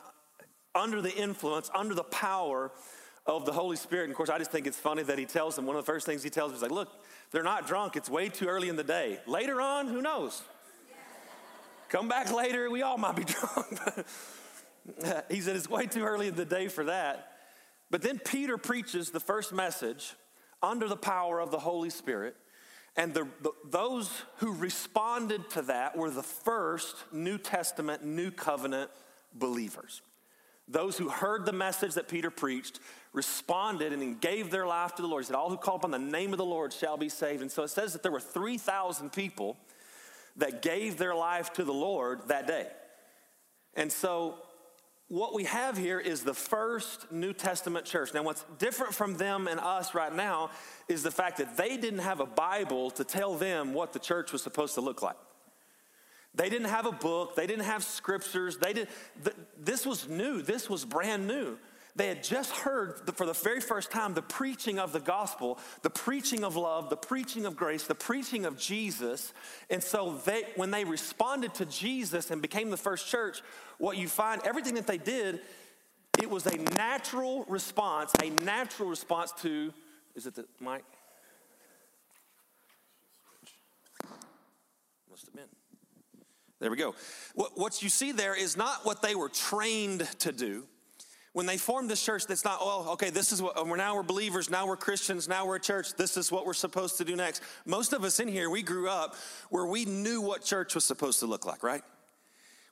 under 0.75 1.01
the 1.01 1.15
influence, 1.15 1.71
under 1.75 1.95
the 1.95 2.05
power 2.05 2.73
of 3.27 3.47
the 3.47 3.53
Holy 3.53 3.77
Spirit. 3.77 4.05
And 4.05 4.11
of 4.11 4.17
course, 4.17 4.29
I 4.29 4.39
just 4.39 4.51
think 4.51 4.67
it's 4.67 4.79
funny 4.79 5.03
that 5.05 5.19
he 5.19 5.25
tells 5.25 5.57
them, 5.57 5.67
one 5.67 5.77
of 5.77 5.85
the 5.85 5.91
first 5.91 6.05
things 6.05 6.23
he 6.23 6.31
tells 6.31 6.51
them 6.51 6.57
is 6.57 6.63
like, 6.63 6.73
look, 6.73 6.89
they're 7.31 7.45
not 7.45 7.67
drunk. 7.67 7.97
It's 7.97 8.11
way 8.11 8.29
too 8.29 8.47
early 8.47 8.69
in 8.69 8.77
the 8.77 8.85
day. 8.85 9.21
Later 9.27 9.61
on, 9.61 9.87
who 9.87 10.03
knows? 10.03 10.43
Come 11.89 12.09
back 12.09 12.33
later, 12.33 12.71
we 12.71 12.83
all 12.83 12.99
might 12.99 13.17
be 13.17 13.25
drunk. 13.25 13.79
he 15.31 15.41
said, 15.41 15.57
it's 15.57 15.71
way 15.71 15.87
too 15.87 16.03
early 16.03 16.29
in 16.29 16.35
the 16.35 16.45
day 16.45 16.69
for 16.69 16.85
that. 16.85 17.34
But 17.95 18.03
then 18.03 18.19
Peter 18.19 18.59
preaches 18.59 19.11
the 19.11 19.21
first 19.21 19.53
message 19.53 20.17
under 20.61 20.89
the 20.89 20.97
power 20.97 21.39
of 21.39 21.53
the 21.53 21.61
Holy 21.61 21.91
Spirit. 21.91 22.35
And 22.97 23.15
the, 23.15 23.29
the, 23.41 23.53
those 23.71 24.11
who 24.39 24.53
responded 24.53 25.49
to 25.51 25.63
that 25.63 25.97
were 25.97 26.11
the 26.11 26.25
first 26.25 26.97
New 27.13 27.39
Testament, 27.39 28.05
New 28.05 28.33
Covenant 28.33 28.91
believers. 29.33 30.03
Those 30.67 30.99
who 30.99 31.09
heard 31.09 31.47
the 31.47 31.53
message 31.53 31.95
that 31.95 32.09
Peter 32.09 32.33
preached 32.33 32.81
responded 33.13 33.93
and 33.93 34.21
gave 34.21 34.51
their 34.51 34.67
life 34.67 34.97
to 34.97 35.03
the 35.03 35.07
Lord. 35.07 35.23
He 35.23 35.27
said, 35.29 35.37
All 35.37 35.51
who 35.51 35.57
call 35.57 35.77
upon 35.77 35.93
the 35.93 35.99
name 36.01 36.33
of 36.33 36.39
the 36.39 36.45
Lord 36.45 36.73
shall 36.73 36.97
be 36.97 37.09
saved. 37.09 37.43
And 37.43 37.53
so 37.53 37.63
it 37.63 37.71
says 37.71 37.93
that 37.93 38.03
there 38.03 38.11
were 38.11 38.19
3,000 38.19 39.13
people 39.13 39.57
that 40.35 40.63
gave 40.63 40.99
their 40.99 41.15
life 41.15 41.53
to 41.53 41.63
the 41.63 41.73
Lord 41.73 42.27
that 42.27 42.49
day. 42.49 42.67
And 43.75 43.93
so 43.93 44.35
what 45.15 45.33
we 45.33 45.45
have 45.45 45.77
here 45.77 46.01
is 46.01 46.25
the 46.25 46.35
first 46.35 47.13
New 47.13 47.33
Testament 47.33 47.87
church. 47.87 48.13
Now, 48.13 48.25
what's 48.25 48.45
different 48.59 48.93
from 48.93 49.15
them 49.17 49.47
and 49.47 49.61
us 49.61 49.95
right 49.95 50.13
now 50.13 50.51
is 50.89 51.05
the 51.05 51.11
fact 51.13 51.39
that 51.39 51.57
they 51.57 51.77
didn't 51.77 52.01
have 52.01 52.19
a 52.19 52.27
Bible 52.27 52.91
to 52.91 53.05
tell 53.05 53.37
them 53.37 53.75
what 53.75 53.93
the 53.93 54.01
church 54.01 54.33
was 54.33 54.43
supposed 54.43 54.75
to 54.75 54.81
look 54.81 55.03
like. 55.03 55.15
They 56.35 56.49
didn't 56.51 56.67
have 56.67 56.85
a 56.85 56.91
book, 56.91 57.37
they 57.37 57.47
didn't 57.47 57.67
have 57.67 57.85
scriptures. 57.85 58.57
They 58.57 58.73
did, 58.73 58.89
this 59.57 59.87
was 59.87 60.09
new, 60.09 60.43
this 60.43 60.69
was 60.69 60.85
brand 60.85 61.29
new. 61.29 61.59
They 61.97 62.09
had 62.09 62.25
just 62.25 62.51
heard 62.51 63.09
for 63.15 63.25
the 63.25 63.33
very 63.33 63.61
first 63.61 63.93
time 63.93 64.15
the 64.15 64.23
preaching 64.23 64.81
of 64.81 64.93
the 64.93 64.99
gospel, 64.99 65.61
the 65.83 65.91
preaching 65.91 66.43
of 66.43 66.57
love, 66.57 66.91
the 66.91 66.97
preaching 66.97 67.47
of 67.47 67.57
grace, 67.57 67.85
the 67.85 67.95
preaching 67.95 68.45
of 68.45 68.59
Jesus. 68.59 69.33
And 69.71 69.81
so 69.81 70.21
they, 70.25 70.43
when 70.57 70.73
they 70.73 70.85
responded 70.85 71.55
to 71.55 71.67
Jesus 71.67 72.33
and 72.33 72.43
became 72.43 72.71
the 72.71 72.77
first 72.77 73.09
church, 73.09 73.43
what 73.79 73.97
you 73.97 74.09
find, 74.09 74.43
everything 74.45 74.75
that 74.75 74.89
they 74.89 74.99
did, 74.99 75.41
it 76.21 76.29
was 76.29 76.47
a 76.47 76.57
natural 76.57 77.45
response, 77.45 78.13
a 78.21 78.31
natural 78.31 78.89
response 78.89 79.31
to, 79.43 79.73
is 80.17 80.27
it 80.27 80.35
the 80.35 80.47
mic? 80.61 80.85
Must 85.09 85.27
have 85.27 85.35
been. 85.35 85.45
There 86.59 86.73
we 86.73 86.77
go. 86.77 86.97
What, 87.37 87.53
what 87.57 87.83
you 87.85 87.89
see 87.89 88.11
there 88.11 88.35
is 88.35 88.57
not 88.57 88.85
what 88.85 89.01
they 89.01 89.15
were 89.15 89.29
trained 89.29 90.09
to 90.21 90.33
do 90.33 90.67
when 91.35 91.47
they 91.47 91.57
formed 91.57 91.91
this 91.91 92.03
church, 92.03 92.27
that's 92.27 92.45
not, 92.45 92.59
oh, 92.61 92.93
okay, 92.93 93.11
this 93.11 93.33
is 93.33 93.43
what, 93.43 93.67
we're 93.67 93.77
now 93.77 93.97
we're 93.97 94.05
believers, 94.05 94.49
now 94.51 94.69
we're 94.69 94.77
Christians, 94.77 95.29
now 95.29 95.45
we're 95.45 95.57
a 95.57 95.61
church, 95.61 95.93
this 95.95 96.17
is 96.17 96.31
what 96.31 96.47
we're 96.47 96.55
supposed 96.55 96.97
to 96.99 97.05
do 97.05 97.17
next. 97.17 97.43
Most 97.67 97.93
of 97.93 98.05
us 98.05 98.21
in 98.21 98.29
here, 98.29 98.49
we 98.49 98.63
grew 98.63 98.89
up 98.89 99.17
where 99.51 99.67
we 99.67 99.85
knew 99.85 100.21
what 100.21 100.45
church 100.45 100.77
was 100.77 100.85
supposed 100.85 101.19
to 101.21 101.27
look 101.27 101.45
like, 101.45 101.65
right? 101.65 101.83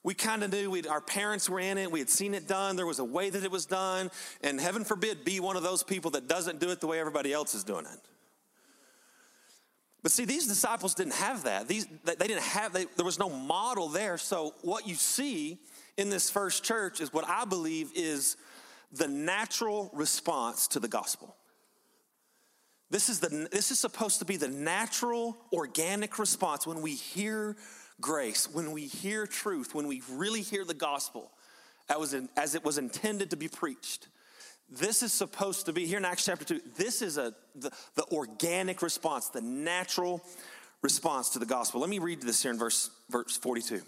We 0.04 0.14
kind 0.14 0.44
of 0.44 0.52
knew 0.52 0.70
we 0.70 0.86
our 0.86 1.00
parents 1.00 1.50
were 1.50 1.58
in 1.58 1.76
it, 1.76 1.90
we 1.90 1.98
had 1.98 2.08
seen 2.08 2.34
it 2.34 2.46
done, 2.46 2.76
there 2.76 2.86
was 2.86 3.00
a 3.00 3.04
way 3.04 3.30
that 3.30 3.42
it 3.42 3.50
was 3.50 3.66
done, 3.66 4.12
and 4.44 4.60
heaven 4.60 4.84
forbid 4.84 5.24
be 5.24 5.40
one 5.40 5.56
of 5.56 5.64
those 5.64 5.82
people 5.82 6.12
that 6.12 6.28
doesn't 6.28 6.60
do 6.60 6.70
it 6.70 6.80
the 6.80 6.86
way 6.86 7.00
everybody 7.00 7.32
else 7.32 7.56
is 7.56 7.64
doing 7.64 7.84
it. 7.84 7.98
But 10.04 10.12
see, 10.12 10.24
these 10.24 10.46
disciples 10.46 10.94
didn't 10.94 11.14
have 11.14 11.44
that. 11.44 11.66
These, 11.66 11.86
they 12.04 12.14
didn't 12.14 12.42
have, 12.42 12.72
they, 12.72 12.86
there 12.96 13.04
was 13.04 13.18
no 13.18 13.28
model 13.28 13.88
there. 13.88 14.18
So 14.18 14.54
what 14.62 14.86
you 14.86 14.94
see 14.94 15.58
in 15.96 16.10
this 16.10 16.30
first 16.30 16.64
church 16.64 17.00
is 17.00 17.12
what 17.12 17.28
I 17.28 17.44
believe 17.44 17.90
is 17.94 18.36
the 18.92 19.08
natural 19.08 19.90
response 19.92 20.68
to 20.68 20.80
the 20.80 20.88
gospel. 20.88 21.34
This 22.90 23.08
is, 23.08 23.20
the, 23.20 23.48
this 23.50 23.70
is 23.70 23.80
supposed 23.80 24.18
to 24.18 24.26
be 24.26 24.36
the 24.36 24.48
natural, 24.48 25.36
organic 25.52 26.18
response 26.18 26.66
when 26.66 26.82
we 26.82 26.94
hear 26.94 27.56
grace, 28.00 28.52
when 28.52 28.72
we 28.72 28.86
hear 28.86 29.26
truth, 29.26 29.74
when 29.74 29.86
we 29.86 30.02
really 30.10 30.42
hear 30.42 30.64
the 30.64 30.74
gospel 30.74 31.30
as, 32.36 32.54
it 32.54 32.64
was 32.64 32.78
intended 32.78 33.30
to 33.30 33.36
be 33.36 33.48
preached. 33.48 34.08
This 34.70 35.02
is 35.02 35.12
supposed 35.12 35.66
to 35.66 35.72
be, 35.72 35.86
here 35.86 35.98
in 35.98 36.04
Acts 36.04 36.24
chapter 36.24 36.44
2, 36.44 36.60
this 36.76 37.02
is 37.02 37.18
a, 37.18 37.34
the, 37.54 37.70
the 37.94 38.04
organic 38.12 38.82
response, 38.82 39.28
the 39.28 39.42
natural 39.42 40.22
response 40.82 41.30
to 41.30 41.38
the 41.38 41.46
gospel. 41.46 41.80
Let 41.80 41.90
me 41.90 41.98
read 41.98 42.22
this 42.22 42.42
here 42.42 42.52
in 42.52 42.58
verse, 42.58 42.90
verse 43.10 43.36
42. 43.36 43.82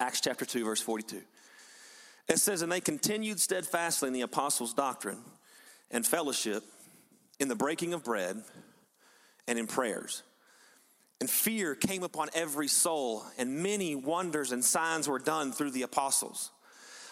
Acts 0.00 0.20
chapter 0.20 0.44
2, 0.44 0.64
verse 0.64 0.80
42. 0.80 1.22
It 2.28 2.38
says, 2.38 2.62
And 2.62 2.72
they 2.72 2.80
continued 2.80 3.40
steadfastly 3.40 4.08
in 4.08 4.12
the 4.12 4.22
apostles' 4.22 4.74
doctrine 4.74 5.18
and 5.90 6.06
fellowship, 6.06 6.64
in 7.38 7.48
the 7.48 7.54
breaking 7.54 7.94
of 7.94 8.04
bread, 8.04 8.42
and 9.46 9.58
in 9.58 9.66
prayers. 9.66 10.22
And 11.20 11.30
fear 11.30 11.74
came 11.74 12.02
upon 12.02 12.28
every 12.34 12.68
soul, 12.68 13.24
and 13.38 13.62
many 13.62 13.94
wonders 13.94 14.52
and 14.52 14.64
signs 14.64 15.08
were 15.08 15.18
done 15.18 15.52
through 15.52 15.70
the 15.70 15.82
apostles. 15.82 16.50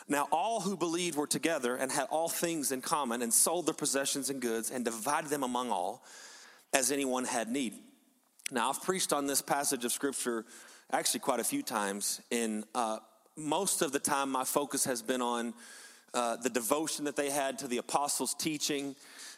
Now, 0.08 0.28
all 0.32 0.60
who 0.60 0.76
believed 0.76 1.16
were 1.16 1.26
together 1.26 1.76
and 1.76 1.90
had 1.90 2.06
all 2.10 2.28
things 2.28 2.72
in 2.72 2.80
common, 2.80 3.22
and 3.22 3.32
sold 3.32 3.66
their 3.66 3.74
possessions 3.74 4.30
and 4.30 4.40
goods, 4.40 4.70
and 4.70 4.84
divided 4.84 5.30
them 5.30 5.42
among 5.42 5.70
all, 5.70 6.04
as 6.72 6.90
anyone 6.90 7.24
had 7.24 7.48
need. 7.48 7.74
Now, 8.50 8.70
I've 8.70 8.82
preached 8.82 9.12
on 9.12 9.26
this 9.26 9.40
passage 9.40 9.84
of 9.84 9.92
scripture 9.92 10.44
actually 10.90 11.20
quite 11.20 11.40
a 11.40 11.44
few 11.44 11.62
times 11.62 12.20
in 12.30 12.64
uh, 12.74 12.98
most 13.36 13.82
of 13.82 13.92
the 13.92 13.98
time, 13.98 14.30
my 14.30 14.44
focus 14.44 14.84
has 14.84 15.02
been 15.02 15.22
on 15.22 15.54
uh, 16.14 16.36
the 16.36 16.50
devotion 16.50 17.06
that 17.06 17.16
they 17.16 17.30
had 17.30 17.58
to 17.60 17.66
the 17.66 17.78
apostles' 17.78 18.34
teaching, 18.34 18.94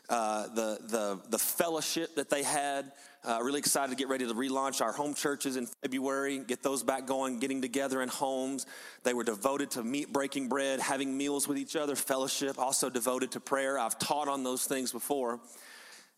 uh, 0.08 0.48
the, 0.48 0.78
the, 0.88 1.20
the 1.30 1.38
fellowship 1.38 2.14
that 2.16 2.28
they 2.28 2.42
had. 2.42 2.92
Uh, 3.24 3.38
really 3.42 3.58
excited 3.58 3.90
to 3.90 3.96
get 3.96 4.08
ready 4.08 4.26
to 4.26 4.34
relaunch 4.34 4.82
our 4.82 4.92
home 4.92 5.14
churches 5.14 5.56
in 5.56 5.66
February, 5.82 6.40
get 6.40 6.62
those 6.62 6.82
back 6.82 7.06
going, 7.06 7.38
getting 7.38 7.62
together 7.62 8.02
in 8.02 8.08
homes. 8.08 8.66
They 9.02 9.14
were 9.14 9.24
devoted 9.24 9.70
to 9.72 9.82
meat, 9.82 10.12
breaking 10.12 10.48
bread, 10.48 10.78
having 10.80 11.16
meals 11.16 11.48
with 11.48 11.56
each 11.56 11.74
other, 11.74 11.96
fellowship, 11.96 12.58
also 12.58 12.90
devoted 12.90 13.30
to 13.32 13.40
prayer. 13.40 13.78
I've 13.78 13.98
taught 13.98 14.28
on 14.28 14.42
those 14.42 14.66
things 14.66 14.92
before. 14.92 15.40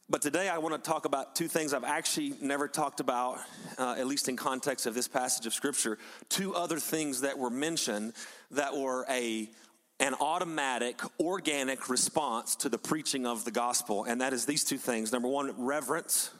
But 0.09 0.23
today 0.23 0.49
I 0.49 0.59
want 0.59 0.73
to 0.83 0.89
talk 0.89 1.05
about 1.05 1.35
two 1.35 1.49
things 1.49 1.75
I've 1.75 1.83
actually 1.83 2.35
never 2.41 2.69
talked 2.69 3.01
about, 3.01 3.41
uh, 3.77 3.97
at 3.99 4.07
least 4.07 4.29
in 4.29 4.37
context 4.37 4.87
of 4.87 4.95
this 4.95 5.09
passage 5.09 5.47
of 5.47 5.55
Scripture. 5.55 5.99
Two 6.29 6.55
other 6.55 6.79
things 6.79 7.23
that 7.23 7.37
were 7.37 7.51
mentioned 7.51 8.13
that 8.53 8.77
were 8.77 9.05
a 9.11 9.51
an 9.99 10.15
automatic, 10.21 11.01
organic 11.19 11.89
response 11.89 12.55
to 12.57 12.69
the 12.69 12.77
preaching 12.77 13.27
of 13.27 13.47
the 13.47 13.51
gospel, 13.51 14.05
and 14.05 14.21
that 14.21 14.35
is 14.35 14.45
these 14.45 14.63
two 14.63 14.77
things. 14.77 15.11
Number 15.11 15.27
one, 15.27 15.55
reverence, 15.57 16.31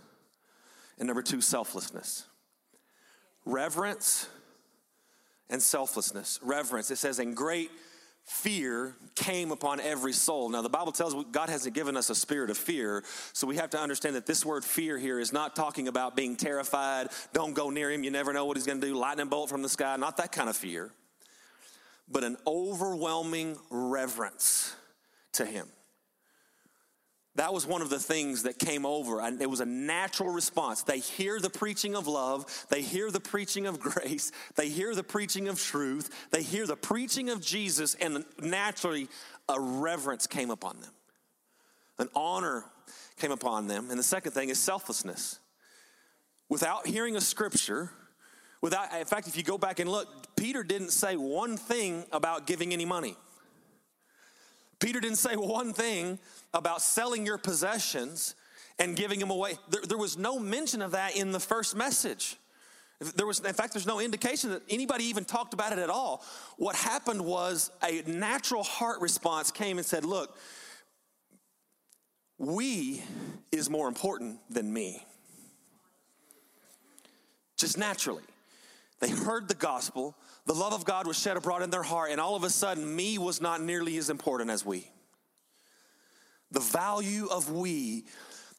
and 0.99 1.07
number 1.07 1.23
two, 1.23 1.41
selflessness. 1.41 2.27
Reverence 3.47 4.29
and 5.49 5.63
selflessness. 5.63 6.39
Reverence, 6.43 6.91
it 6.91 6.97
says, 6.97 7.19
in 7.19 7.33
great 7.33 7.71
fear 8.27 8.95
came 9.15 9.51
upon 9.53 9.81
every 9.81 10.13
soul. 10.13 10.49
Now, 10.49 10.63
the 10.63 10.69
Bible 10.69 10.93
tells 10.93 11.15
us 11.15 11.25
God 11.31 11.49
hasn't 11.49 11.75
given 11.75 11.97
us 11.97 12.11
a 12.11 12.15
spirit 12.15 12.51
of 12.51 12.59
fear, 12.59 13.05
so 13.33 13.47
we 13.47 13.57
have 13.57 13.71
to 13.71 13.81
understand 13.81 14.17
that 14.17 14.27
this 14.27 14.45
word 14.45 14.65
fear 14.65 14.99
here 14.99 15.19
is 15.19 15.33
not 15.33 15.57
talking 15.57 15.89
about 15.89 16.17
being 16.17 16.37
terrified, 16.37 17.09
don't 17.33 17.55
go 17.55 17.71
near 17.71 17.91
him, 17.91 18.05
you 18.05 18.11
never 18.11 18.33
know 18.33 18.45
what 18.45 18.57
he's 18.57 18.67
going 18.67 18.81
to 18.81 18.87
do, 18.87 18.95
lightning 18.95 19.29
bolt 19.29 19.49
from 19.49 19.63
the 19.63 19.69
sky, 19.69 19.97
not 19.97 20.17
that 20.19 20.33
kind 20.33 20.49
of 20.49 20.57
fear 20.57 20.93
but 22.09 22.25
an 22.25 22.37
overwhelming 22.47 23.59
reverence 23.71 24.75
to 25.33 25.45
him. 25.45 25.67
That 27.37 27.53
was 27.53 27.67
one 27.67 27.83
of 27.83 27.91
the 27.91 27.99
things 27.99 28.43
that 28.45 28.59
came 28.59 28.85
over. 28.85 29.21
And 29.21 29.41
it 29.41 29.49
was 29.49 29.61
a 29.61 29.67
natural 29.67 30.31
response. 30.31 30.83
They 30.83 30.99
hear 30.99 31.39
the 31.39 31.51
preaching 31.51 31.95
of 31.95 32.07
love, 32.07 32.67
they 32.71 32.83
hear 32.83 33.11
the 33.11 33.21
preaching 33.21 33.67
of 33.67 33.79
grace, 33.81 34.33
they 34.57 34.69
hear 34.69 34.95
the 34.95 35.05
preaching 35.05 35.49
of 35.49 35.61
truth, 35.61 36.29
they 36.31 36.43
hear 36.43 36.67
the 36.67 36.77
preaching 36.77 37.31
of 37.31 37.41
Jesus, 37.41 37.95
and 37.95 38.25
naturally 38.41 39.09
a 39.49 39.61
reverence 39.61 40.27
came 40.27 40.51
upon 40.51 40.81
them. 40.81 40.91
An 41.99 42.09
honor 42.15 42.65
came 43.19 43.33
upon 43.33 43.69
them. 43.69 43.91
And 43.91 43.99
the 43.99 44.05
second 44.05 44.33
thing 44.33 44.49
is 44.49 44.59
selflessness. 44.59 45.39
Without 46.49 46.87
hearing 46.87 47.17
a 47.17 47.21
scripture, 47.21 47.91
Without, 48.63 48.93
in 48.99 49.05
fact, 49.05 49.29
if 49.29 49.37
you 49.37 49.43
go 49.43 49.59
back 49.59 49.79
and 49.79 49.91
look, 49.91 50.35
Peter 50.35 50.65
didn't 50.65 50.91
say 50.91 51.15
one 51.15 51.57
thing 51.57 52.05
about 52.11 52.47
giving 52.47 52.73
any 52.73 52.85
money. 52.85 53.17
Peter 54.79 55.01
didn't 55.01 55.17
say 55.17 55.37
one 55.37 55.73
thing 55.73 56.19
about 56.53 56.83
selling 56.83 57.25
your 57.25 57.39
possessions 57.39 58.35
and 58.79 58.97
giving 58.97 59.19
them 59.19 59.31
away. 59.31 59.55
There, 59.71 59.83
there, 59.83 59.99
was 59.99 60.19
no 60.19 60.39
mention 60.39 60.83
of 60.83 60.93
that 60.93 61.17
in 61.17 61.33
the 61.33 61.41
first 61.41 61.75
message. 61.75 62.37
There 63.01 63.27
was, 63.27 63.41
in 63.41 63.55
fact, 63.55 63.73
there's 63.73 63.87
no 63.87 64.01
indication 64.01 64.51
that 64.51 64.63
anybody 64.69 65.05
even 65.05 65.25
talked 65.25 65.55
about 65.55 65.73
it 65.73 65.79
at 65.79 65.91
all. 65.91 66.25
What 66.57 66.77
happened 66.77 67.23
was 67.23 67.71
a 67.83 68.03
natural 68.07 68.63
heart 68.63 69.01
response 69.01 69.51
came 69.51 69.79
and 69.79 69.87
said, 69.87 70.05
Look, 70.05 70.37
we 72.39 73.03
is 73.53 73.71
more 73.71 73.89
important 73.89 74.39
than 74.51 74.73
me. 74.73 75.05
Just 77.57 77.79
naturally. 77.79 78.23
They 79.01 79.11
heard 79.11 79.49
the 79.49 79.55
gospel, 79.55 80.17
the 80.47 80.55
love 80.55 80.73
of 80.73 80.85
God 80.85 81.07
was 81.07 81.19
shed 81.19 81.37
abroad 81.37 81.63
in 81.63 81.71
their 81.71 81.83
heart, 81.83 82.11
and 82.11 82.21
all 82.21 82.35
of 82.35 82.45
a 82.45 82.51
sudden, 82.51 82.97
me 82.97 83.19
was 83.19 83.41
not 83.41 83.61
nearly 83.61 83.99
as 83.99 84.09
important 84.09 84.51
as 84.51 84.65
we. 84.65 84.91
The 86.51 86.61
value 86.61 87.27
of 87.27 87.51
we 87.51 88.05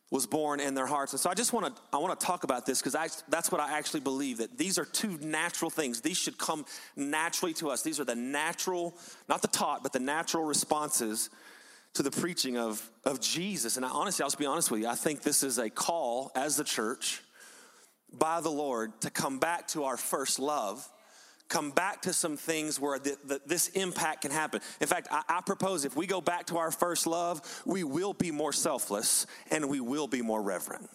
was 0.09 0.25
born 0.25 0.59
in 0.59 0.73
their 0.73 0.85
hearts. 0.85 1.13
And 1.13 1.19
so 1.19 1.29
I 1.29 1.33
just 1.33 1.51
want 1.51 1.75
to 1.75 1.81
I 1.91 1.97
want 1.97 2.17
to 2.17 2.25
talk 2.25 2.43
about 2.43 2.65
this 2.65 2.81
because 2.81 2.93
that's 3.27 3.51
what 3.51 3.59
I 3.59 3.77
actually 3.77 3.99
believe 4.01 4.37
that 4.37 4.57
these 4.57 4.77
are 4.77 4.85
two 4.85 5.17
natural 5.21 5.69
things. 5.69 6.01
These 6.01 6.17
should 6.17 6.37
come 6.37 6.65
naturally 6.95 7.53
to 7.55 7.69
us. 7.69 7.81
These 7.81 7.99
are 7.99 8.05
the 8.05 8.15
natural, 8.15 8.95
not 9.27 9.41
the 9.41 9.49
taught, 9.49 9.83
but 9.83 9.91
the 9.91 9.99
natural 9.99 10.45
responses 10.45 11.29
to 11.93 12.03
the 12.03 12.11
preaching 12.11 12.57
of, 12.57 12.89
of 13.03 13.19
Jesus. 13.19 13.75
And 13.75 13.85
I, 13.85 13.89
honestly, 13.89 14.23
I'll 14.23 14.29
just 14.29 14.37
be 14.37 14.45
honest 14.45 14.71
with 14.71 14.81
you. 14.81 14.87
I 14.87 14.95
think 14.95 15.23
this 15.23 15.43
is 15.43 15.57
a 15.57 15.69
call 15.69 16.31
as 16.35 16.55
the 16.55 16.63
church 16.63 17.21
by 18.11 18.41
the 18.41 18.49
Lord 18.49 18.99
to 19.01 19.09
come 19.09 19.39
back 19.39 19.67
to 19.69 19.83
our 19.83 19.97
first 19.97 20.39
love, 20.39 20.87
come 21.49 21.71
back 21.71 22.01
to 22.03 22.13
some 22.13 22.37
things 22.37 22.79
where 22.79 22.99
the, 22.99 23.17
the, 23.25 23.41
this 23.45 23.69
impact 23.69 24.21
can 24.21 24.31
happen. 24.31 24.61
In 24.81 24.87
fact, 24.87 25.07
I, 25.11 25.23
I 25.29 25.41
propose 25.41 25.85
if 25.85 25.95
we 25.95 26.07
go 26.07 26.21
back 26.21 26.47
to 26.47 26.57
our 26.57 26.71
first 26.71 27.07
love, 27.07 27.41
we 27.65 27.83
will 27.83 28.13
be 28.13 28.31
more 28.31 28.53
selfless 28.53 29.25
and 29.51 29.69
we 29.69 29.79
will 29.79 30.07
be 30.07 30.21
more 30.21 30.41
reverent. 30.41 30.89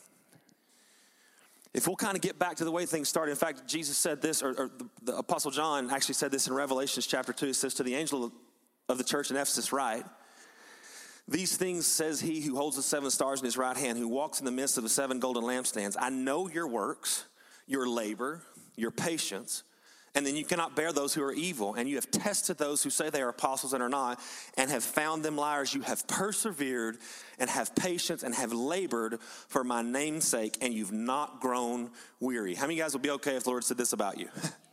If 1.74 1.86
we'll 1.86 1.96
kind 1.96 2.16
of 2.16 2.20
get 2.20 2.38
back 2.38 2.56
to 2.56 2.64
the 2.64 2.70
way 2.70 2.84
things 2.84 3.08
started, 3.08 3.30
in 3.30 3.38
fact, 3.38 3.66
Jesus 3.66 3.96
said 3.96 4.20
this, 4.20 4.42
or, 4.42 4.50
or 4.50 4.70
the, 4.76 4.88
the, 5.04 5.16
Apostle 5.16 5.50
John 5.50 5.90
actually 5.90 6.14
said 6.14 6.30
this 6.30 6.46
in 6.46 6.52
Revelations 6.52 7.06
chapter 7.06 7.32
2. 7.32 7.46
He 7.46 7.52
says, 7.54 7.72
To 7.74 7.82
the 7.82 7.94
angel 7.94 8.30
of 8.90 8.98
the 8.98 9.04
church 9.04 9.30
in 9.30 9.36
Ephesus, 9.36 9.72
write, 9.72 10.04
these 11.28 11.56
things 11.56 11.86
says 11.86 12.20
he 12.20 12.40
who 12.40 12.56
holds 12.56 12.76
the 12.76 12.82
seven 12.82 13.10
stars 13.10 13.40
in 13.40 13.44
his 13.44 13.56
right 13.56 13.76
hand, 13.76 13.98
who 13.98 14.08
walks 14.08 14.40
in 14.40 14.44
the 14.44 14.50
midst 14.50 14.76
of 14.76 14.82
the 14.82 14.90
seven 14.90 15.20
golden 15.20 15.44
lampstands. 15.44 15.96
I 15.98 16.10
know 16.10 16.48
your 16.48 16.66
works, 16.66 17.26
your 17.66 17.88
labor, 17.88 18.42
your 18.76 18.90
patience, 18.90 19.62
and 20.14 20.26
then 20.26 20.36
you 20.36 20.44
cannot 20.44 20.76
bear 20.76 20.92
those 20.92 21.14
who 21.14 21.22
are 21.22 21.32
evil. 21.32 21.74
And 21.74 21.88
you 21.88 21.94
have 21.94 22.10
tested 22.10 22.58
those 22.58 22.82
who 22.82 22.90
say 22.90 23.08
they 23.08 23.22
are 23.22 23.30
apostles 23.30 23.72
and 23.72 23.82
are 23.82 23.88
not, 23.88 24.20
and 24.58 24.70
have 24.70 24.84
found 24.84 25.24
them 25.24 25.36
liars. 25.36 25.72
You 25.72 25.80
have 25.82 26.06
persevered 26.06 26.98
and 27.38 27.48
have 27.48 27.74
patience 27.74 28.22
and 28.22 28.34
have 28.34 28.52
labored 28.52 29.20
for 29.48 29.64
my 29.64 29.80
name's 29.80 30.26
sake, 30.26 30.58
and 30.60 30.74
you've 30.74 30.92
not 30.92 31.40
grown 31.40 31.90
weary. 32.20 32.54
How 32.54 32.66
many 32.66 32.78
guys 32.78 32.92
would 32.92 33.02
be 33.02 33.10
okay 33.10 33.36
if 33.36 33.44
the 33.44 33.50
Lord 33.50 33.64
said 33.64 33.78
this 33.78 33.92
about 33.92 34.18
you? 34.18 34.28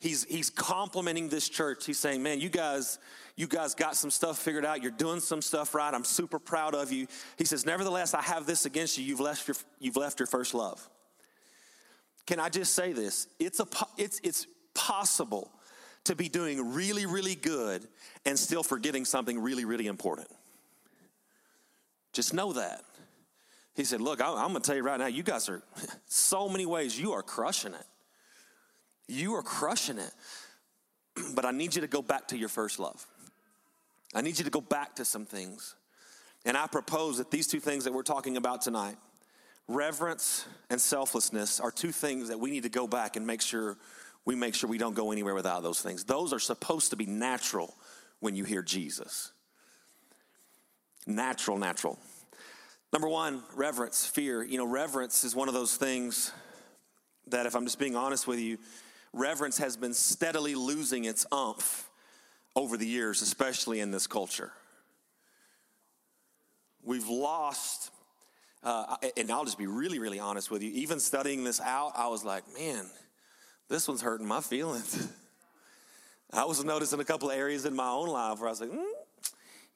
he's 0.00 0.24
he's 0.24 0.50
complimenting 0.50 1.28
this 1.28 1.48
church. 1.48 1.86
He's 1.86 1.98
saying, 1.98 2.22
"Man, 2.22 2.40
you 2.40 2.48
guys 2.48 2.98
you 3.36 3.46
guys 3.46 3.74
got 3.74 3.96
some 3.96 4.10
stuff 4.10 4.38
figured 4.38 4.64
out. 4.64 4.82
You're 4.82 4.90
doing 4.90 5.20
some 5.20 5.40
stuff 5.40 5.74
right. 5.74 5.94
I'm 5.94 6.04
super 6.04 6.38
proud 6.38 6.74
of 6.74 6.90
you." 6.90 7.06
He 7.36 7.44
says, 7.44 7.64
"Nevertheless, 7.64 8.14
I 8.14 8.22
have 8.22 8.46
this 8.46 8.66
against 8.66 8.98
you. 8.98 9.04
You've 9.04 9.20
left 9.20 9.46
your 9.46 9.56
you've 9.78 9.96
left 9.96 10.18
your 10.18 10.26
first 10.26 10.54
love." 10.54 10.88
Can 12.26 12.40
I 12.40 12.48
just 12.48 12.74
say 12.74 12.92
this? 12.92 13.28
It's 13.38 13.60
a 13.60 13.66
it's 13.96 14.20
it's 14.24 14.46
possible 14.74 15.52
to 16.04 16.16
be 16.16 16.28
doing 16.28 16.74
really 16.74 17.06
really 17.06 17.34
good 17.34 17.86
and 18.24 18.38
still 18.38 18.62
forgetting 18.62 19.04
something 19.04 19.38
really 19.38 19.64
really 19.64 19.86
important. 19.86 20.28
Just 22.12 22.34
know 22.34 22.52
that. 22.54 22.82
He 23.74 23.84
said, 23.84 24.00
Look, 24.00 24.20
I'm 24.20 24.34
going 24.34 24.54
to 24.54 24.60
tell 24.60 24.76
you 24.76 24.82
right 24.82 24.98
now, 24.98 25.06
you 25.06 25.22
guys 25.22 25.48
are 25.48 25.62
so 26.06 26.48
many 26.48 26.66
ways, 26.66 26.98
you 26.98 27.12
are 27.12 27.22
crushing 27.22 27.74
it. 27.74 27.86
You 29.10 29.34
are 29.34 29.42
crushing 29.42 29.98
it. 29.98 30.12
But 31.34 31.44
I 31.44 31.50
need 31.50 31.74
you 31.74 31.82
to 31.82 31.88
go 31.88 32.00
back 32.00 32.28
to 32.28 32.36
your 32.38 32.48
first 32.48 32.78
love. 32.78 33.04
I 34.14 34.22
need 34.22 34.38
you 34.38 34.44
to 34.44 34.50
go 34.50 34.60
back 34.60 34.96
to 34.96 35.04
some 35.04 35.26
things. 35.26 35.74
And 36.46 36.56
I 36.56 36.66
propose 36.66 37.18
that 37.18 37.30
these 37.30 37.46
two 37.46 37.60
things 37.60 37.84
that 37.84 37.92
we're 37.92 38.02
talking 38.02 38.36
about 38.36 38.62
tonight, 38.62 38.96
reverence 39.68 40.46
and 40.70 40.80
selflessness, 40.80 41.60
are 41.60 41.70
two 41.70 41.92
things 41.92 42.28
that 42.28 42.38
we 42.38 42.50
need 42.50 42.62
to 42.62 42.68
go 42.68 42.86
back 42.86 43.16
and 43.16 43.26
make 43.26 43.42
sure 43.42 43.76
we 44.24 44.34
make 44.34 44.54
sure 44.54 44.70
we 44.70 44.78
don't 44.78 44.94
go 44.94 45.12
anywhere 45.12 45.34
without 45.34 45.62
those 45.62 45.80
things. 45.80 46.04
Those 46.04 46.32
are 46.32 46.38
supposed 46.38 46.90
to 46.90 46.96
be 46.96 47.06
natural 47.06 47.74
when 48.20 48.36
you 48.36 48.44
hear 48.44 48.62
Jesus. 48.62 49.32
Natural, 51.06 51.58
natural. 51.58 51.98
Number 52.92 53.08
one, 53.08 53.42
reverence, 53.54 54.06
fear. 54.06 54.42
You 54.42 54.58
know, 54.58 54.66
reverence 54.66 55.24
is 55.24 55.34
one 55.34 55.48
of 55.48 55.54
those 55.54 55.76
things 55.76 56.32
that, 57.28 57.46
if 57.46 57.54
I'm 57.54 57.64
just 57.64 57.78
being 57.78 57.96
honest 57.96 58.26
with 58.26 58.40
you, 58.40 58.58
reverence 59.12 59.58
has 59.58 59.76
been 59.76 59.94
steadily 59.94 60.54
losing 60.54 61.04
its 61.04 61.26
umph 61.32 61.88
over 62.56 62.76
the 62.76 62.86
years, 62.86 63.22
especially 63.22 63.80
in 63.80 63.90
this 63.90 64.06
culture. 64.06 64.52
We've 66.82 67.08
lost, 67.08 67.90
uh, 68.62 68.96
and 69.16 69.30
I'll 69.30 69.44
just 69.44 69.58
be 69.58 69.66
really, 69.66 69.98
really 69.98 70.18
honest 70.18 70.50
with 70.50 70.62
you. 70.62 70.70
Even 70.72 70.98
studying 70.98 71.44
this 71.44 71.60
out, 71.60 71.92
I 71.94 72.08
was 72.08 72.24
like, 72.24 72.44
man, 72.58 72.86
this 73.68 73.86
one's 73.86 74.02
hurting 74.02 74.26
my 74.26 74.40
feelings. 74.40 75.08
I 76.32 76.44
was 76.44 76.64
noticing 76.64 77.00
a 77.00 77.04
couple 77.04 77.30
areas 77.30 77.64
in 77.64 77.74
my 77.74 77.88
own 77.88 78.08
life 78.08 78.38
where 78.38 78.48
I 78.48 78.50
was 78.50 78.60
like, 78.60 78.70
mm, 78.70 78.84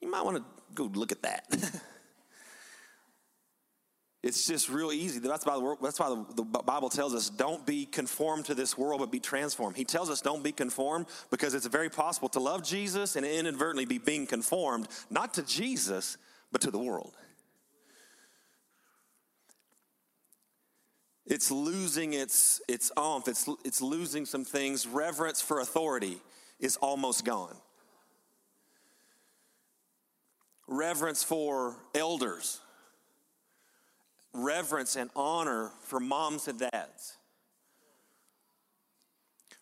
you 0.01 0.11
might 0.11 0.25
want 0.25 0.39
to 0.39 0.45
go 0.75 0.85
look 0.85 1.13
at 1.13 1.23
that. 1.23 1.45
It's 4.25 4.47
just 4.47 4.71
real 4.71 4.91
easy. 4.91 5.19
That's 5.19 5.45
why, 5.45 5.57
the, 5.57 5.77
that's 5.83 6.01
why 6.01 6.25
the 6.35 6.45
Bible 6.45 6.89
tells 6.89 7.15
us 7.15 7.29
don't 7.29 7.67
be 7.67 7.85
conformed 7.85 8.47
to 8.47 8.55
this 8.55 8.79
world, 8.79 9.01
but 9.01 9.13
be 9.13 9.21
transformed. 9.21 9.77
He 9.77 9.85
tells 9.85 10.09
us 10.09 10.23
don't 10.23 10.43
be 10.43 10.51
conformed 10.51 11.09
because 11.31 11.53
it's 11.53 11.67
very 11.67 11.91
possible 11.91 12.31
to 12.31 12.41
love 12.41 12.65
Jesus 12.65 13.17
and 13.17 13.27
inadvertently 13.27 13.85
be 13.85 13.99
being 13.99 14.27
conformed, 14.27 14.89
not 15.11 15.35
to 15.35 15.43
Jesus, 15.43 16.17
but 16.51 16.63
to 16.63 16.71
the 16.71 16.79
world. 16.79 17.13
It's 21.27 21.51
losing 21.51 22.15
its, 22.15 22.63
its 22.67 22.91
oomph, 22.99 23.29
it's, 23.29 23.47
it's 23.63 23.83
losing 23.83 24.25
some 24.25 24.47
things. 24.47 24.87
Reverence 24.87 25.43
for 25.43 25.61
authority 25.61 26.17
is 26.59 26.77
almost 26.77 27.27
gone. 27.27 27.59
Reverence 30.67 31.23
for 31.23 31.77
elders 31.95 32.63
reverence 34.35 34.97
and 34.97 35.11
honor 35.17 35.71
for 35.83 36.01
moms 36.01 36.49
and 36.49 36.59
dads, 36.59 37.17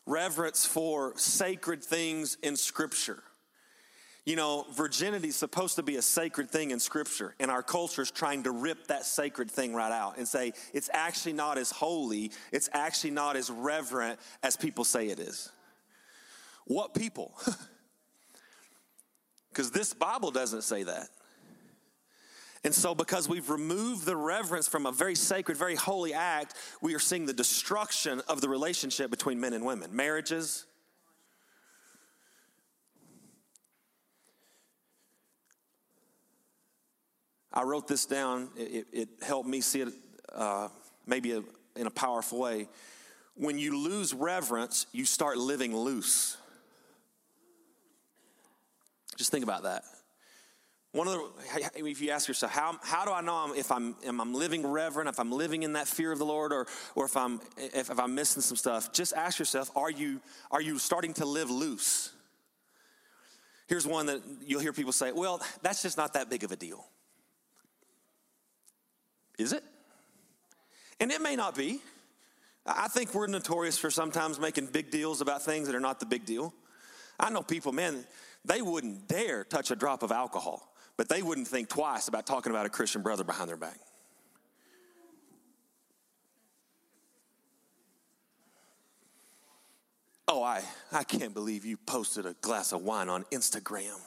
reverence 0.07 0.67
for 0.67 1.13
sacred 1.17 1.85
things 1.85 2.37
in 2.43 2.57
Scripture. 2.57 3.23
You 4.25 4.37
know, 4.37 4.67
virginity 4.73 5.29
is 5.29 5.37
supposed 5.37 5.77
to 5.77 5.83
be 5.83 5.97
a 5.97 6.03
sacred 6.03 6.51
thing 6.51 6.71
in 6.71 6.79
Scripture, 6.79 7.35
and 7.39 7.51
our 7.51 7.63
culture 7.63 8.03
is 8.03 8.11
trying 8.11 8.45
to 8.45 8.51
rip 8.51 8.87
that 8.87 9.05
sacred 9.05 9.51
thing 9.51 9.75
right 9.75 9.93
out 9.93 10.17
and 10.17 10.27
say 10.27 10.53
it's 10.73 10.91
actually 10.93 11.35
not 11.35 11.59
as 11.59 11.71
holy, 11.71 12.31
it's 12.53 12.71
actually 12.73 13.11
not 13.11 13.37
as 13.37 13.51
reverent 13.51 14.19
as 14.43 14.57
people 14.57 14.85
say 14.85 15.09
it 15.09 15.21
is. 15.21 15.51
What 16.67 16.95
people? 16.95 17.35
Because 19.53 19.71
this 19.71 19.93
Bible 19.93 20.31
doesn't 20.31 20.63
say 20.63 20.85
that. 20.85 21.09
And 22.65 22.73
so, 22.73 22.95
because 22.95 23.29
we've 23.29 23.51
removed 23.51 24.07
the 24.07 24.17
reverence 24.17 24.69
from 24.69 24.87
a 24.87 24.93
very 24.93 25.17
sacred, 25.17 25.57
very 25.57 25.75
holy 25.75 26.15
act, 26.15 26.55
we 26.81 26.95
are 26.95 27.01
seeing 27.01 27.27
the 27.27 27.33
destruction 27.33 28.23
of 28.29 28.41
the 28.41 28.49
relationship 28.49 29.11
between 29.11 29.41
men 29.41 29.53
and 29.53 29.65
women, 29.65 29.95
marriages. 29.95 30.65
I 37.53 37.65
wrote 37.65 37.89
this 37.89 38.07
down. 38.07 38.49
It, 38.57 38.87
it 38.93 39.09
helped 39.23 39.49
me 39.49 39.61
see 39.61 39.81
it 39.83 39.93
uh, 40.33 40.69
maybe 41.07 41.33
a, 41.33 41.43
in 41.77 41.87
a 41.87 41.91
powerful 41.91 42.39
way. 42.39 42.69
When 43.35 43.59
you 43.59 43.79
lose 43.79 44.15
reverence, 44.15 44.87
you 44.93 45.05
start 45.05 45.37
living 45.37 45.77
loose. 45.77 46.37
Just 49.17 49.31
think 49.31 49.45
about 49.45 49.65
that. 49.65 49.85
One 50.93 51.09
of 51.09 51.15
the, 51.15 51.89
if 51.89 52.03
you 52.03 52.11
ask 52.11 52.29
yourself, 52.29 52.53
how, 52.53 52.79
how 52.83 53.07
do 53.07 53.13
I 53.13 53.23
know 53.23 53.55
if 53.57 53.73
I'm, 53.73 53.97
I'm 54.07 54.35
living 54.35 54.67
reverent, 54.67 55.09
if 55.09 55.19
I'm 55.19 55.33
living 55.33 55.63
in 55.63 55.73
that 55.73 55.89
fear 55.89 56.13
of 56.13 56.19
the 56.19 56.27
Lord, 56.27 56.53
or, 56.53 56.67
or 56.95 57.07
if, 57.07 57.17
I'm, 57.17 57.41
if, 57.57 57.91
if 57.91 57.99
I'm 57.99 58.15
missing 58.15 58.43
some 58.43 58.59
stuff, 58.59 58.93
just 58.93 59.15
ask 59.15 59.39
yourself, 59.39 59.71
are 59.75 59.91
you, 59.91 60.21
are 60.51 60.61
you 60.61 60.79
starting 60.79 61.15
to 61.15 61.25
live 61.25 61.51
loose? 61.51 62.13
Here's 63.69 63.87
one 63.87 64.05
that 64.07 64.21
you'll 64.47 64.61
hear 64.61 64.75
people 64.75 64.93
say, 64.93 65.13
well, 65.13 65.41
that's 65.63 65.81
just 65.81 65.97
not 65.97 66.13
that 66.13 66.29
big 66.29 66.45
of 66.45 66.53
a 66.53 66.57
deal. 66.57 66.85
Is 69.39 69.55
it? 69.55 69.65
And 71.01 71.11
it 71.11 71.23
may 71.23 71.37
not 71.37 71.57
be. 71.57 71.81
I 72.67 72.89
think 72.89 73.15
we're 73.15 73.29
notorious 73.29 73.79
for 73.79 73.91
sometimes 73.91 74.39
making 74.39 74.67
big 74.67 74.91
deals 74.91 75.23
about 75.23 75.43
things 75.43 75.69
that 75.69 75.75
are 75.75 75.81
not 75.81 76.01
the 76.01 76.07
big 76.07 76.27
deal. 76.27 76.53
I 77.19 77.31
know 77.31 77.43
people, 77.43 77.73
man, 77.73 78.05
they 78.45 78.61
wouldn't 78.61 79.09
dare 79.09 79.43
touch 79.43 79.71
a 79.71 79.77
drop 79.77 80.03
of 80.03 80.13
alcohol 80.13 80.69
but 80.97 81.09
they 81.09 81.23
wouldn't 81.23 81.49
think 81.49 81.69
twice 81.69 82.09
about 82.09 82.27
talking 82.27 82.51
about 82.51 82.67
a 82.67 82.69
Christian 82.69 83.03
brother 83.03 83.25
behind 83.25 83.49
their 83.49 83.57
back. 83.57 83.79
Oh, 90.29 90.43
I, 90.43 90.63
I 90.91 91.05
can't 91.05 91.35
believe 91.35 91.65
you 91.65 91.77
posted 91.77 92.25
a 92.25 92.35
glass 92.41 92.73
of 92.73 92.83
wine 92.83 93.09
on 93.09 93.25
Instagram. 93.25 93.99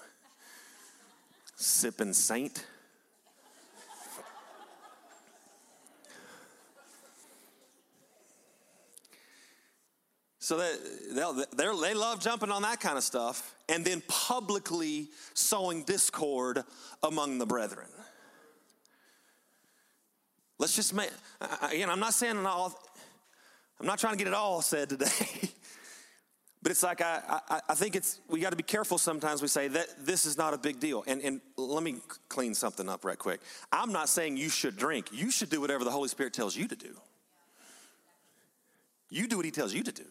Sipping 1.55 2.13
Saint. 2.13 2.65
So 10.45 10.57
they, 10.57 10.75
they 11.57 11.95
love 11.95 12.19
jumping 12.19 12.51
on 12.51 12.61
that 12.61 12.79
kind 12.79 12.99
of 12.99 13.03
stuff 13.03 13.55
and 13.67 13.83
then 13.83 14.03
publicly 14.07 15.07
sowing 15.33 15.81
discord 15.81 16.61
among 17.01 17.39
the 17.39 17.47
brethren. 17.47 17.87
Let's 20.59 20.75
just 20.75 20.93
make, 20.93 21.09
again, 21.63 21.89
I'm 21.89 21.99
not 21.99 22.13
saying 22.13 22.45
all, 22.45 22.79
I'm 23.79 23.87
not 23.87 23.97
trying 23.97 24.13
to 24.13 24.17
get 24.19 24.27
it 24.27 24.35
all 24.35 24.61
said 24.61 24.89
today. 24.89 25.07
but 26.61 26.71
it's 26.71 26.83
like 26.83 27.01
I, 27.01 27.39
I, 27.49 27.61
I 27.69 27.73
think 27.73 27.95
it's 27.95 28.19
we 28.29 28.39
got 28.39 28.51
to 28.51 28.55
be 28.55 28.61
careful 28.61 28.99
sometimes 28.99 29.41
we 29.41 29.47
say 29.47 29.67
that 29.69 30.05
this 30.05 30.27
is 30.27 30.37
not 30.37 30.53
a 30.53 30.59
big 30.59 30.79
deal 30.79 31.03
and, 31.07 31.23
and 31.23 31.41
let 31.57 31.81
me 31.81 31.95
clean 32.29 32.53
something 32.53 32.87
up 32.87 33.05
right 33.05 33.19
quick 33.19 33.39
i'm 33.71 33.91
not 33.91 34.09
saying 34.09 34.35
you 34.35 34.49
should 34.49 34.75
drink 34.75 35.09
you 35.11 35.29
should 35.29 35.51
do 35.51 35.61
whatever 35.61 35.83
the 35.83 35.91
holy 35.91 36.09
spirit 36.09 36.33
tells 36.33 36.55
you 36.55 36.67
to 36.67 36.75
do 36.75 36.95
you 39.11 39.27
do 39.27 39.37
what 39.37 39.45
he 39.45 39.51
tells 39.51 39.71
you 39.71 39.83
to 39.83 39.91
do 39.91 40.05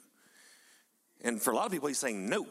and 1.24 1.42
for 1.42 1.52
a 1.52 1.56
lot 1.56 1.66
of 1.66 1.72
people, 1.72 1.88
he's 1.88 1.98
saying, 1.98 2.28
no. 2.28 2.46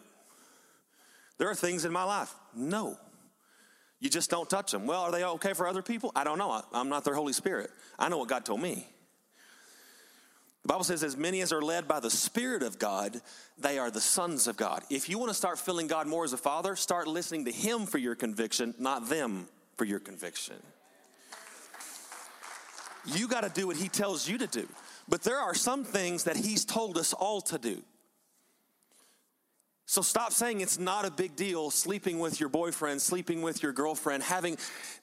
There 1.37 1.49
are 1.49 1.55
things 1.55 1.85
in 1.85 1.91
my 1.91 2.03
life, 2.03 2.33
no. 2.55 2.97
You 3.99 4.09
just 4.09 4.29
don't 4.29 4.49
touch 4.49 4.71
them. 4.71 4.85
Well, 4.85 5.01
are 5.01 5.11
they 5.11 5.23
okay 5.23 5.53
for 5.53 5.65
other 5.65 5.81
people? 5.81 6.11
I 6.15 6.25
don't 6.25 6.37
know. 6.37 6.61
I'm 6.73 6.89
not 6.89 7.05
their 7.05 7.15
Holy 7.15 7.31
Spirit. 7.31 7.69
I 7.97 8.09
know 8.09 8.17
what 8.17 8.27
God 8.27 8.43
told 8.43 8.61
me. 8.61 8.85
The 10.63 10.67
Bible 10.67 10.83
says, 10.83 11.03
as 11.03 11.17
many 11.17 11.41
as 11.41 11.51
are 11.51 11.61
led 11.61 11.87
by 11.87 11.99
the 11.99 12.09
Spirit 12.09 12.63
of 12.63 12.79
God, 12.79 13.19
they 13.57 13.79
are 13.79 13.91
the 13.91 14.01
sons 14.01 14.47
of 14.47 14.57
God. 14.57 14.83
If 14.89 15.09
you 15.09 15.19
want 15.19 15.29
to 15.29 15.33
start 15.35 15.59
feeling 15.59 15.87
God 15.87 16.07
more 16.07 16.23
as 16.23 16.33
a 16.33 16.37
father, 16.37 16.75
start 16.75 17.07
listening 17.07 17.45
to 17.45 17.51
Him 17.51 17.85
for 17.85 17.97
your 17.97 18.15
conviction, 18.15 18.73
not 18.79 19.09
them 19.09 19.47
for 19.77 19.85
your 19.85 19.99
conviction. 19.99 20.55
You 23.05 23.27
got 23.27 23.41
to 23.41 23.49
do 23.49 23.67
what 23.67 23.75
He 23.75 23.89
tells 23.89 24.27
you 24.27 24.37
to 24.37 24.47
do. 24.47 24.67
But 25.09 25.23
there 25.23 25.39
are 25.39 25.53
some 25.53 25.83
things 25.83 26.23
that 26.23 26.37
He's 26.37 26.63
told 26.63 26.97
us 26.97 27.11
all 27.11 27.41
to 27.41 27.57
do. 27.57 27.83
So 29.85 30.01
stop 30.01 30.31
saying 30.31 30.61
it's 30.61 30.79
not 30.79 31.05
a 31.05 31.11
big 31.11 31.35
deal 31.35 31.69
sleeping 31.69 32.19
with 32.19 32.39
your 32.39 32.49
boyfriend, 32.49 33.01
sleeping 33.01 33.41
with 33.41 33.61
your 33.61 33.73
girlfriend, 33.73 34.23
having, 34.23 34.57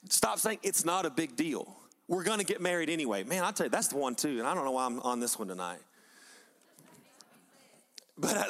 stop 0.09 0.39
saying 0.39 0.59
it's 0.63 0.83
not 0.83 1.05
a 1.05 1.09
big 1.09 1.35
deal. 1.35 1.75
We're 2.07 2.23
gonna 2.23 2.43
get 2.43 2.61
married 2.61 2.89
anyway. 2.89 3.23
Man, 3.23 3.43
I'll 3.43 3.53
tell 3.53 3.67
you, 3.67 3.69
that's 3.69 3.87
the 3.87 3.97
one 3.97 4.15
too, 4.15 4.39
and 4.39 4.47
I 4.47 4.53
don't 4.53 4.65
know 4.65 4.71
why 4.71 4.85
I'm 4.85 4.99
on 5.01 5.19
this 5.19 5.39
one 5.39 5.47
tonight. 5.47 5.79
But 8.17 8.37
I, 8.37 8.45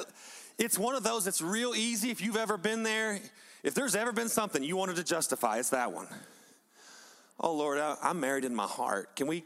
it's 0.57 0.79
one 0.79 0.95
of 0.95 1.03
those 1.03 1.25
that's 1.25 1.41
real 1.41 1.75
easy 1.75 2.09
if 2.09 2.21
you've 2.21 2.37
ever 2.37 2.57
been 2.57 2.83
there. 2.83 3.19
If 3.63 3.73
there's 3.73 3.95
ever 3.95 4.11
been 4.11 4.29
something 4.29 4.63
you 4.63 4.75
wanted 4.75 4.95
to 4.95 5.03
justify, 5.03 5.59
it's 5.59 5.69
that 5.69 5.91
one. 5.91 6.07
Oh 7.39 7.53
Lord, 7.53 7.77
I, 7.77 7.95
I'm 8.01 8.19
married 8.19 8.45
in 8.45 8.55
my 8.55 8.65
heart. 8.65 9.15
Can 9.15 9.27
we 9.27 9.43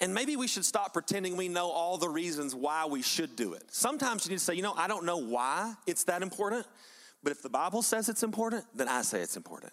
And 0.00 0.14
maybe 0.14 0.36
we 0.36 0.46
should 0.46 0.64
stop 0.64 0.92
pretending 0.92 1.36
we 1.36 1.48
know 1.48 1.70
all 1.70 1.98
the 1.98 2.08
reasons 2.08 2.54
why 2.54 2.86
we 2.86 3.02
should 3.02 3.34
do 3.34 3.54
it. 3.54 3.64
Sometimes 3.70 4.24
you 4.24 4.30
need 4.30 4.38
to 4.38 4.44
say, 4.44 4.54
you 4.54 4.62
know, 4.62 4.74
I 4.76 4.86
don't 4.86 5.04
know 5.04 5.16
why 5.16 5.74
it's 5.86 6.04
that 6.04 6.22
important, 6.22 6.66
but 7.22 7.32
if 7.32 7.42
the 7.42 7.48
Bible 7.48 7.82
says 7.82 8.08
it's 8.08 8.22
important, 8.22 8.64
then 8.74 8.88
I 8.88 9.02
say 9.02 9.20
it's 9.20 9.36
important. 9.36 9.72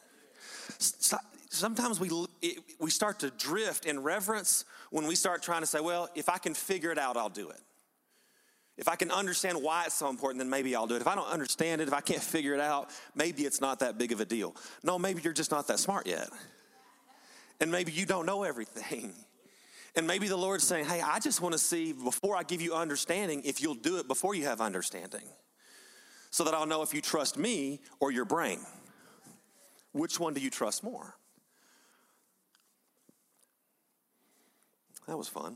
Sometimes 1.49 1.99
we, 1.99 2.09
we 2.79 2.89
start 2.89 3.19
to 3.19 3.29
drift 3.29 3.85
in 3.85 4.01
reverence 4.01 4.65
when 4.89 5.05
we 5.05 5.15
start 5.15 5.43
trying 5.43 5.61
to 5.61 5.67
say, 5.67 5.79
well, 5.79 6.09
if 6.15 6.27
I 6.27 6.39
can 6.39 6.55
figure 6.55 6.91
it 6.91 6.97
out, 6.97 7.17
I'll 7.17 7.29
do 7.29 7.49
it. 7.49 7.61
If 8.77 8.89
I 8.89 8.95
can 8.95 9.09
understand 9.11 9.61
why 9.61 9.85
it's 9.85 9.95
so 9.95 10.09
important, 10.09 10.39
then 10.39 10.49
maybe 10.49 10.75
I'll 10.75 10.87
do 10.87 10.95
it. 10.95 11.01
If 11.01 11.07
I 11.07 11.15
don't 11.15 11.29
understand 11.29 11.81
it, 11.81 11.87
if 11.87 11.93
I 11.93 12.01
can't 12.01 12.21
figure 12.21 12.53
it 12.53 12.59
out, 12.59 12.89
maybe 13.13 13.45
it's 13.45 13.61
not 13.61 13.79
that 13.79 13.97
big 13.97 14.11
of 14.11 14.19
a 14.19 14.25
deal. 14.25 14.55
No, 14.83 14.99
maybe 14.99 15.21
you're 15.21 15.33
just 15.33 15.51
not 15.51 15.67
that 15.67 15.79
smart 15.79 16.07
yet. 16.07 16.29
And 17.61 17.71
maybe 17.71 17.93
you 17.93 18.05
don't 18.05 18.25
know 18.25 18.43
everything. 18.43 19.13
And 19.95 20.05
maybe 20.05 20.27
the 20.27 20.35
Lord's 20.35 20.65
saying, 20.65 20.85
hey, 20.85 21.01
I 21.01 21.19
just 21.19 21.41
want 21.41 21.53
to 21.53 21.59
see 21.59 21.93
before 21.93 22.35
I 22.35 22.43
give 22.43 22.61
you 22.61 22.73
understanding 22.73 23.43
if 23.45 23.61
you'll 23.61 23.75
do 23.75 23.97
it 23.97 24.07
before 24.07 24.35
you 24.35 24.45
have 24.45 24.59
understanding. 24.59 25.27
So 26.31 26.43
that 26.43 26.53
I'll 26.53 26.65
know 26.65 26.81
if 26.81 26.93
you 26.93 27.01
trust 27.01 27.37
me 27.37 27.79
or 28.01 28.11
your 28.11 28.25
brain. 28.25 28.59
Which 29.93 30.19
one 30.19 30.33
do 30.33 30.41
you 30.41 30.49
trust 30.49 30.83
more? 30.83 31.15
That 35.07 35.17
was 35.17 35.29
fun. 35.29 35.55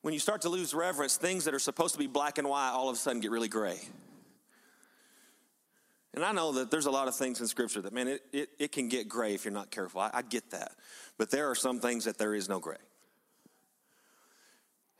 When 0.00 0.14
you 0.14 0.20
start 0.20 0.42
to 0.42 0.48
lose 0.48 0.72
reverence, 0.72 1.16
things 1.16 1.44
that 1.44 1.54
are 1.54 1.60
supposed 1.60 1.92
to 1.94 1.98
be 1.98 2.06
black 2.06 2.38
and 2.38 2.48
white 2.48 2.70
all 2.70 2.88
of 2.88 2.96
a 2.96 2.98
sudden 2.98 3.20
get 3.20 3.30
really 3.30 3.48
gray. 3.48 3.78
And 6.14 6.24
I 6.24 6.32
know 6.32 6.52
that 6.52 6.70
there's 6.70 6.86
a 6.86 6.90
lot 6.90 7.08
of 7.08 7.16
things 7.16 7.40
in 7.40 7.46
Scripture 7.46 7.80
that, 7.82 7.92
man, 7.92 8.06
it, 8.06 8.20
it, 8.32 8.48
it 8.58 8.72
can 8.72 8.88
get 8.88 9.08
gray 9.08 9.34
if 9.34 9.44
you're 9.44 9.52
not 9.52 9.70
careful. 9.70 10.00
I, 10.00 10.10
I 10.12 10.22
get 10.22 10.50
that. 10.50 10.72
But 11.16 11.30
there 11.30 11.50
are 11.50 11.54
some 11.54 11.80
things 11.80 12.04
that 12.04 12.18
there 12.18 12.34
is 12.34 12.48
no 12.48 12.58
gray. 12.58 12.76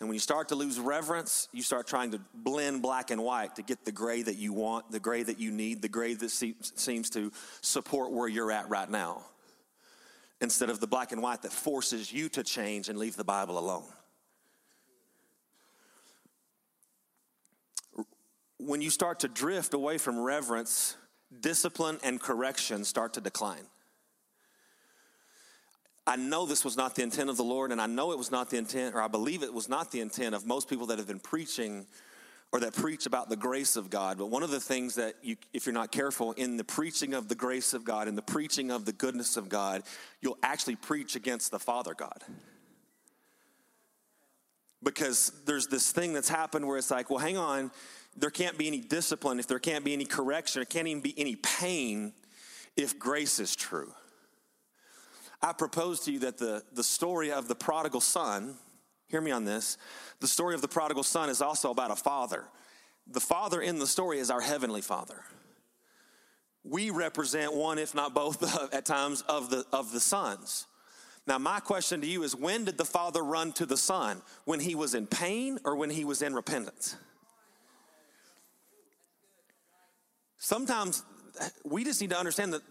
And 0.00 0.08
when 0.08 0.14
you 0.14 0.20
start 0.20 0.48
to 0.48 0.56
lose 0.56 0.80
reverence, 0.80 1.48
you 1.52 1.62
start 1.62 1.86
trying 1.86 2.10
to 2.10 2.20
blend 2.34 2.82
black 2.82 3.10
and 3.10 3.22
white 3.22 3.54
to 3.56 3.62
get 3.62 3.84
the 3.84 3.92
gray 3.92 4.22
that 4.22 4.36
you 4.36 4.52
want, 4.52 4.90
the 4.90 4.98
gray 4.98 5.22
that 5.22 5.38
you 5.38 5.52
need, 5.52 5.80
the 5.80 5.88
gray 5.88 6.14
that 6.14 6.30
seems 6.30 7.10
to 7.10 7.30
support 7.60 8.10
where 8.10 8.26
you're 8.26 8.50
at 8.50 8.68
right 8.68 8.90
now, 8.90 9.22
instead 10.40 10.70
of 10.70 10.80
the 10.80 10.88
black 10.88 11.12
and 11.12 11.22
white 11.22 11.42
that 11.42 11.52
forces 11.52 12.12
you 12.12 12.28
to 12.30 12.42
change 12.42 12.88
and 12.88 12.98
leave 12.98 13.16
the 13.16 13.22
Bible 13.22 13.58
alone. 13.60 13.84
When 18.58 18.80
you 18.80 18.90
start 18.90 19.20
to 19.20 19.28
drift 19.28 19.72
away 19.72 19.98
from 19.98 20.18
reverence, 20.18 20.96
discipline 21.40 21.98
and 22.02 22.20
correction 22.20 22.84
start 22.84 23.14
to 23.14 23.20
decline. 23.20 23.66
I 26.06 26.16
know 26.16 26.46
this 26.46 26.64
was 26.64 26.76
not 26.76 26.96
the 26.96 27.02
intent 27.02 27.30
of 27.30 27.36
the 27.36 27.44
Lord, 27.44 27.70
and 27.70 27.80
I 27.80 27.86
know 27.86 28.10
it 28.12 28.18
was 28.18 28.30
not 28.30 28.50
the 28.50 28.56
intent, 28.56 28.94
or 28.94 29.00
I 29.00 29.08
believe 29.08 29.42
it 29.42 29.54
was 29.54 29.68
not 29.68 29.92
the 29.92 30.00
intent 30.00 30.34
of 30.34 30.44
most 30.46 30.68
people 30.68 30.86
that 30.86 30.98
have 30.98 31.06
been 31.06 31.20
preaching 31.20 31.86
or 32.50 32.60
that 32.60 32.74
preach 32.74 33.06
about 33.06 33.30
the 33.30 33.36
grace 33.36 33.76
of 33.76 33.88
God. 33.88 34.18
But 34.18 34.26
one 34.26 34.42
of 34.42 34.50
the 34.50 34.60
things 34.60 34.96
that, 34.96 35.14
you, 35.22 35.36
if 35.54 35.64
you're 35.64 35.72
not 35.72 35.90
careful, 35.90 36.32
in 36.32 36.58
the 36.58 36.64
preaching 36.64 37.14
of 37.14 37.28
the 37.28 37.34
grace 37.34 37.72
of 37.72 37.84
God, 37.84 38.08
in 38.08 38.14
the 38.14 38.22
preaching 38.22 38.70
of 38.70 38.84
the 38.84 38.92
goodness 38.92 39.36
of 39.36 39.48
God, 39.48 39.84
you'll 40.20 40.38
actually 40.42 40.76
preach 40.76 41.16
against 41.16 41.50
the 41.50 41.58
Father 41.58 41.94
God. 41.94 42.22
Because 44.82 45.32
there's 45.46 45.68
this 45.68 45.92
thing 45.92 46.12
that's 46.12 46.28
happened 46.28 46.66
where 46.66 46.76
it's 46.76 46.90
like, 46.90 47.08
well, 47.08 47.20
hang 47.20 47.38
on, 47.38 47.70
there 48.16 48.30
can't 48.30 48.58
be 48.58 48.66
any 48.66 48.80
discipline, 48.80 49.38
if 49.38 49.46
there 49.46 49.58
can't 49.58 49.84
be 49.84 49.92
any 49.92 50.04
correction, 50.04 50.60
there 50.60 50.66
can't 50.66 50.88
even 50.88 51.02
be 51.02 51.14
any 51.16 51.36
pain 51.36 52.12
if 52.76 52.98
grace 52.98 53.38
is 53.38 53.56
true. 53.56 53.92
I 55.40 55.52
propose 55.52 56.00
to 56.00 56.12
you 56.12 56.20
that 56.20 56.38
the, 56.38 56.62
the 56.72 56.84
story 56.84 57.32
of 57.32 57.48
the 57.48 57.54
prodigal 57.54 58.00
son, 58.00 58.54
hear 59.08 59.20
me 59.20 59.30
on 59.30 59.44
this, 59.44 59.76
the 60.20 60.28
story 60.28 60.54
of 60.54 60.62
the 60.62 60.68
prodigal 60.68 61.02
son 61.02 61.28
is 61.28 61.42
also 61.42 61.70
about 61.70 61.90
a 61.90 61.96
father. 61.96 62.44
The 63.10 63.20
father 63.20 63.60
in 63.60 63.78
the 63.78 63.86
story 63.86 64.18
is 64.20 64.30
our 64.30 64.40
heavenly 64.40 64.82
father. 64.82 65.24
We 66.64 66.90
represent 66.90 67.54
one, 67.54 67.78
if 67.78 67.94
not 67.94 68.14
both, 68.14 68.72
at 68.74 68.84
times, 68.84 69.22
of 69.22 69.50
the, 69.50 69.64
of 69.72 69.90
the 69.90 69.98
sons. 69.98 70.66
Now, 71.26 71.38
my 71.38 71.60
question 71.60 72.00
to 72.00 72.06
you 72.06 72.22
is 72.22 72.36
when 72.36 72.64
did 72.64 72.78
the 72.78 72.84
father 72.84 73.22
run 73.22 73.52
to 73.52 73.66
the 73.66 73.76
son? 73.76 74.22
When 74.44 74.60
he 74.60 74.74
was 74.74 74.94
in 74.94 75.06
pain 75.06 75.58
or 75.64 75.76
when 75.76 75.90
he 75.90 76.04
was 76.04 76.22
in 76.22 76.34
repentance? 76.34 76.96
Sometimes 80.42 81.04
we 81.64 81.84
just 81.84 82.00
need 82.00 82.10
to 82.10 82.18
understand 82.18 82.52
that 82.52 82.62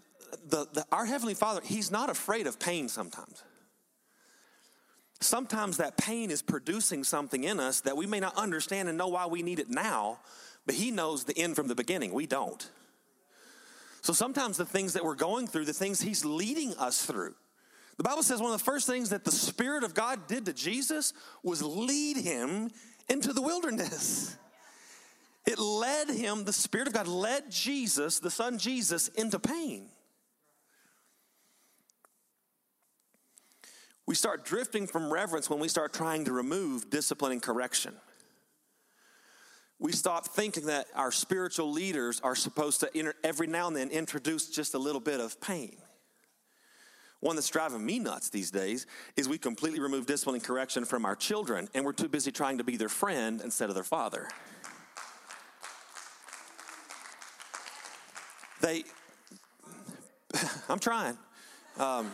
the, 0.49 0.67
the, 0.73 0.85
our 0.91 1.05
Heavenly 1.05 1.33
Father, 1.33 1.61
He's 1.63 1.89
not 1.89 2.09
afraid 2.09 2.45
of 2.45 2.59
pain 2.59 2.89
sometimes. 2.89 3.43
Sometimes 5.21 5.77
that 5.77 5.95
pain 5.95 6.31
is 6.31 6.41
producing 6.41 7.05
something 7.05 7.45
in 7.45 7.61
us 7.61 7.79
that 7.81 7.95
we 7.95 8.05
may 8.05 8.19
not 8.19 8.35
understand 8.35 8.89
and 8.89 8.97
know 8.97 9.07
why 9.07 9.25
we 9.25 9.41
need 9.41 9.57
it 9.57 9.69
now, 9.69 10.19
but 10.65 10.75
He 10.75 10.91
knows 10.91 11.23
the 11.23 11.37
end 11.37 11.55
from 11.55 11.69
the 11.69 11.75
beginning. 11.75 12.11
We 12.11 12.27
don't. 12.27 12.69
So 14.01 14.11
sometimes 14.11 14.57
the 14.57 14.65
things 14.65 14.91
that 14.91 15.05
we're 15.05 15.15
going 15.15 15.47
through, 15.47 15.63
the 15.63 15.71
things 15.71 16.01
He's 16.01 16.25
leading 16.25 16.73
us 16.73 17.05
through, 17.05 17.35
the 17.95 18.03
Bible 18.03 18.23
says 18.23 18.41
one 18.41 18.51
of 18.51 18.59
the 18.59 18.65
first 18.65 18.85
things 18.85 19.11
that 19.11 19.23
the 19.23 19.31
Spirit 19.31 19.85
of 19.85 19.93
God 19.93 20.27
did 20.27 20.45
to 20.47 20.53
Jesus 20.53 21.13
was 21.41 21.63
lead 21.63 22.17
Him 22.17 22.69
into 23.07 23.31
the 23.31 23.41
wilderness. 23.41 24.35
It 25.45 25.57
led 25.57 26.09
him, 26.09 26.45
the 26.45 26.53
Spirit 26.53 26.87
of 26.87 26.93
God 26.93 27.07
led 27.07 27.49
Jesus, 27.49 28.19
the 28.19 28.29
Son 28.29 28.57
Jesus, 28.57 29.07
into 29.09 29.39
pain. 29.39 29.89
We 34.05 34.15
start 34.15 34.45
drifting 34.45 34.87
from 34.87 35.11
reverence 35.11 35.49
when 35.49 35.59
we 35.59 35.67
start 35.67 35.93
trying 35.93 36.25
to 36.25 36.33
remove 36.33 36.89
discipline 36.89 37.31
and 37.31 37.41
correction. 37.41 37.95
We 39.79 39.93
stop 39.93 40.27
thinking 40.27 40.67
that 40.67 40.85
our 40.93 41.11
spiritual 41.11 41.71
leaders 41.71 42.19
are 42.23 42.35
supposed 42.35 42.81
to 42.81 43.13
every 43.23 43.47
now 43.47 43.67
and 43.67 43.75
then 43.75 43.89
introduce 43.89 44.47
just 44.47 44.75
a 44.75 44.79
little 44.79 45.01
bit 45.01 45.19
of 45.19 45.41
pain. 45.41 45.77
One 47.19 47.35
that's 47.35 47.49
driving 47.49 47.85
me 47.85 47.99
nuts 47.99 48.29
these 48.29 48.51
days 48.51 48.85
is 49.15 49.29
we 49.29 49.37
completely 49.37 49.79
remove 49.79 50.05
discipline 50.05 50.35
and 50.35 50.43
correction 50.43 50.85
from 50.85 51.05
our 51.05 51.15
children, 51.15 51.67
and 51.73 51.85
we're 51.85 51.93
too 51.93 52.09
busy 52.09 52.31
trying 52.31 52.57
to 52.57 52.63
be 52.63 52.77
their 52.77 52.89
friend 52.89 53.41
instead 53.43 53.69
of 53.69 53.75
their 53.75 53.83
father. 53.83 54.27
They, 58.61 58.83
I'm 60.69 60.79
trying. 60.79 61.17
Um, 61.77 62.11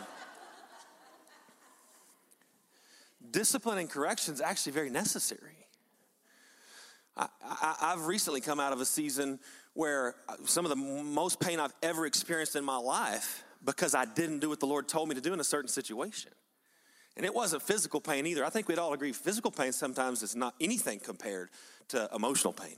discipline 3.30 3.78
and 3.78 3.90
correction 3.90 4.34
is 4.34 4.40
actually 4.40 4.72
very 4.72 4.90
necessary. 4.90 5.52
I, 7.16 7.76
have 7.80 8.06
recently 8.06 8.40
come 8.40 8.60
out 8.60 8.72
of 8.72 8.80
a 8.80 8.84
season 8.84 9.40
where 9.74 10.14
some 10.44 10.64
of 10.64 10.70
the 10.70 10.76
most 10.76 11.40
pain 11.40 11.58
I've 11.58 11.74
ever 11.82 12.06
experienced 12.06 12.54
in 12.54 12.64
my 12.64 12.76
life 12.76 13.44
because 13.64 13.94
I 13.94 14.04
didn't 14.04 14.38
do 14.38 14.48
what 14.48 14.60
the 14.60 14.66
Lord 14.66 14.88
told 14.88 15.08
me 15.08 15.16
to 15.16 15.20
do 15.20 15.32
in 15.32 15.40
a 15.40 15.44
certain 15.44 15.68
situation. 15.68 16.30
And 17.16 17.26
it 17.26 17.34
wasn't 17.34 17.62
physical 17.62 18.00
pain 18.00 18.24
either. 18.26 18.44
I 18.44 18.50
think 18.50 18.68
we'd 18.68 18.78
all 18.78 18.92
agree 18.92 19.12
physical 19.12 19.50
pain 19.50 19.72
sometimes 19.72 20.22
is 20.22 20.36
not 20.36 20.54
anything 20.60 21.00
compared 21.00 21.50
to 21.88 22.08
emotional 22.14 22.52
pain. 22.52 22.76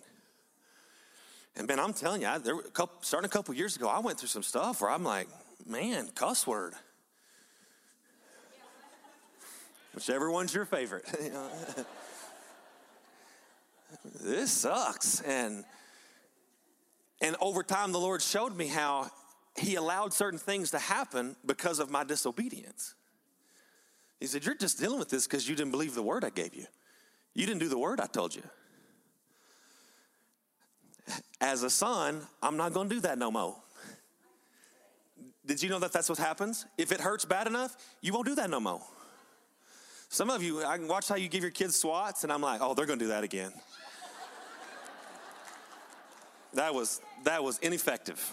And 1.56 1.66
man, 1.66 1.80
I'm 1.80 1.92
telling 1.92 2.22
you, 2.22 2.28
I, 2.28 2.38
there, 2.38 2.58
a 2.58 2.62
couple, 2.70 2.96
starting 3.02 3.26
a 3.28 3.32
couple 3.32 3.54
years 3.54 3.76
ago, 3.76 3.88
I 3.88 3.98
went 3.98 4.18
through 4.18 4.28
some 4.28 4.42
stuff 4.42 4.80
where 4.80 4.90
I'm 4.90 5.04
like, 5.04 5.28
man, 5.66 6.08
cuss 6.14 6.46
word. 6.46 6.74
Whichever 9.94 10.30
one's 10.30 10.54
your 10.54 10.64
favorite. 10.64 11.04
this 14.20 14.52
sucks. 14.52 15.20
And 15.22 15.64
and 17.20 17.36
over 17.40 17.62
time, 17.62 17.92
the 17.92 17.98
Lord 17.98 18.22
showed 18.22 18.56
me 18.56 18.66
how 18.66 19.10
He 19.56 19.74
allowed 19.74 20.12
certain 20.12 20.38
things 20.38 20.70
to 20.70 20.78
happen 20.78 21.36
because 21.44 21.78
of 21.78 21.90
my 21.90 22.04
disobedience. 22.04 22.94
He 24.20 24.26
said, 24.26 24.44
You're 24.44 24.54
just 24.54 24.78
dealing 24.78 24.98
with 24.98 25.10
this 25.10 25.26
because 25.26 25.48
you 25.48 25.54
didn't 25.54 25.72
believe 25.72 25.94
the 25.94 26.02
word 26.02 26.24
I 26.24 26.30
gave 26.30 26.54
you. 26.54 26.66
You 27.34 27.46
didn't 27.46 27.60
do 27.60 27.68
the 27.68 27.78
word 27.78 28.00
I 28.00 28.06
told 28.06 28.34
you. 28.34 28.42
As 31.40 31.62
a 31.62 31.70
son, 31.70 32.22
I'm 32.42 32.56
not 32.56 32.74
to 32.74 32.88
do 32.88 33.00
that 33.00 33.18
no 33.18 33.30
more. 33.30 33.56
Did 35.46 35.62
you 35.62 35.68
know 35.68 35.78
that 35.80 35.92
that's 35.92 36.08
what 36.08 36.18
happens? 36.18 36.66
If 36.78 36.92
it 36.92 37.00
hurts 37.00 37.24
bad 37.24 37.46
enough, 37.46 37.76
you 38.00 38.12
won't 38.12 38.26
do 38.26 38.34
that 38.36 38.50
no 38.50 38.60
more. 38.60 38.82
Some 40.08 40.28
of 40.28 40.42
you, 40.42 40.64
I 40.64 40.76
can 40.76 40.88
watch 40.88 41.08
how 41.08 41.16
you 41.16 41.28
give 41.28 41.42
your 41.42 41.52
kids 41.52 41.76
swats, 41.76 42.24
and 42.24 42.32
I'm 42.32 42.42
like, 42.42 42.60
oh, 42.62 42.74
they're 42.74 42.86
to 42.98 43.04
do 43.04 43.08
that 43.08 43.24
again. 43.24 43.52
that 46.54 46.74
was 46.74 47.00
that 47.24 47.42
was 47.42 47.58
ineffective. 47.58 48.32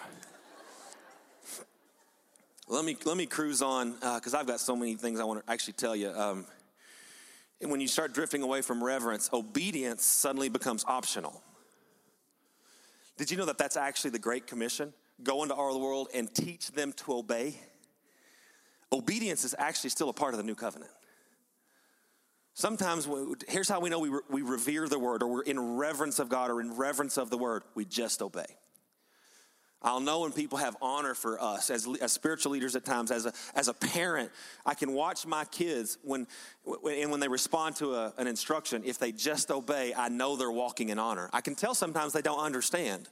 Let 2.68 2.84
me 2.84 2.98
let 3.06 3.16
me 3.16 3.26
cruise 3.26 3.62
on 3.62 3.94
because 3.94 4.34
uh, 4.34 4.40
I've 4.40 4.48
got 4.48 4.60
so 4.60 4.76
many 4.76 4.96
things 4.96 5.20
I 5.20 5.24
want 5.24 5.46
to 5.46 5.52
actually 5.52 5.74
tell 5.74 5.96
you. 5.96 6.10
Um, 6.10 6.46
and 7.62 7.72
when 7.72 7.80
you 7.80 7.88
start 7.88 8.14
drifting 8.14 8.44
away 8.44 8.62
from 8.62 8.84
reverence, 8.84 9.30
obedience 9.34 10.04
suddenly 10.04 10.50
becomes 10.50 10.84
optional. 10.88 11.42
Did 13.18 13.32
you 13.32 13.38
know 13.38 13.46
that 13.46 13.58
that's 13.58 13.78
actually 13.78 14.12
the 14.12 14.20
Great 14.20 14.48
Commission? 14.48 14.94
Go 15.24 15.44
into 15.44 15.56
our 15.56 15.76
world 15.78 16.10
and 16.14 16.34
teach 16.34 16.72
them 16.72 16.94
to 16.94 17.14
obey. 17.14 17.56
Obedience 18.92 19.44
is 19.44 19.56
actually 19.58 19.90
still 19.90 20.10
a 20.10 20.14
part 20.14 20.34
of 20.34 20.38
the 20.38 20.44
new 20.44 20.56
covenant. 20.56 20.92
Sometimes, 22.54 23.08
we, 23.08 23.36
here's 23.48 23.70
how 23.70 23.80
we 23.80 23.90
know 23.90 24.00
we, 24.00 24.10
re, 24.10 24.20
we 24.30 24.42
revere 24.42 24.88
the 24.88 24.98
word 24.98 25.22
or 25.22 25.28
we're 25.28 25.42
in 25.44 25.76
reverence 25.76 26.20
of 26.20 26.30
God 26.30 26.50
or 26.50 26.62
in 26.62 26.76
reverence 26.76 27.18
of 27.18 27.30
the 27.30 27.38
word 27.38 27.64
we 27.76 27.86
just 27.86 28.22
obey. 28.22 28.46
I'll 29.82 30.00
know 30.00 30.22
when 30.22 30.32
people 30.32 30.58
have 30.58 30.76
honor 30.82 31.14
for 31.14 31.42
us 31.42 31.70
as, 31.70 31.88
as 32.02 32.12
spiritual 32.12 32.52
leaders 32.52 32.76
at 32.76 32.84
times. 32.84 33.12
As 33.12 33.28
a, 33.28 33.34
as 33.54 33.68
a 33.68 33.74
parent, 33.74 34.32
I 34.66 34.74
can 34.74 34.92
watch 34.94 35.26
my 35.26 35.46
kids 35.46 36.00
when, 36.04 36.28
when, 36.64 37.00
and 37.00 37.12
when 37.12 37.20
they 37.20 37.28
respond 37.28 37.76
to 37.78 37.94
a, 37.94 38.14
an 38.18 38.26
instruction, 38.26 38.82
if 38.86 38.98
they 38.98 39.12
just 39.12 39.52
obey, 39.52 39.94
I 39.96 40.10
know 40.10 40.36
they're 40.36 40.52
walking 40.52 40.90
in 40.90 40.98
honor. 40.98 41.30
I 41.32 41.42
can 41.42 41.54
tell 41.54 41.76
sometimes 41.76 42.14
they 42.14 42.24
don't 42.24 42.40
understand, 42.40 43.08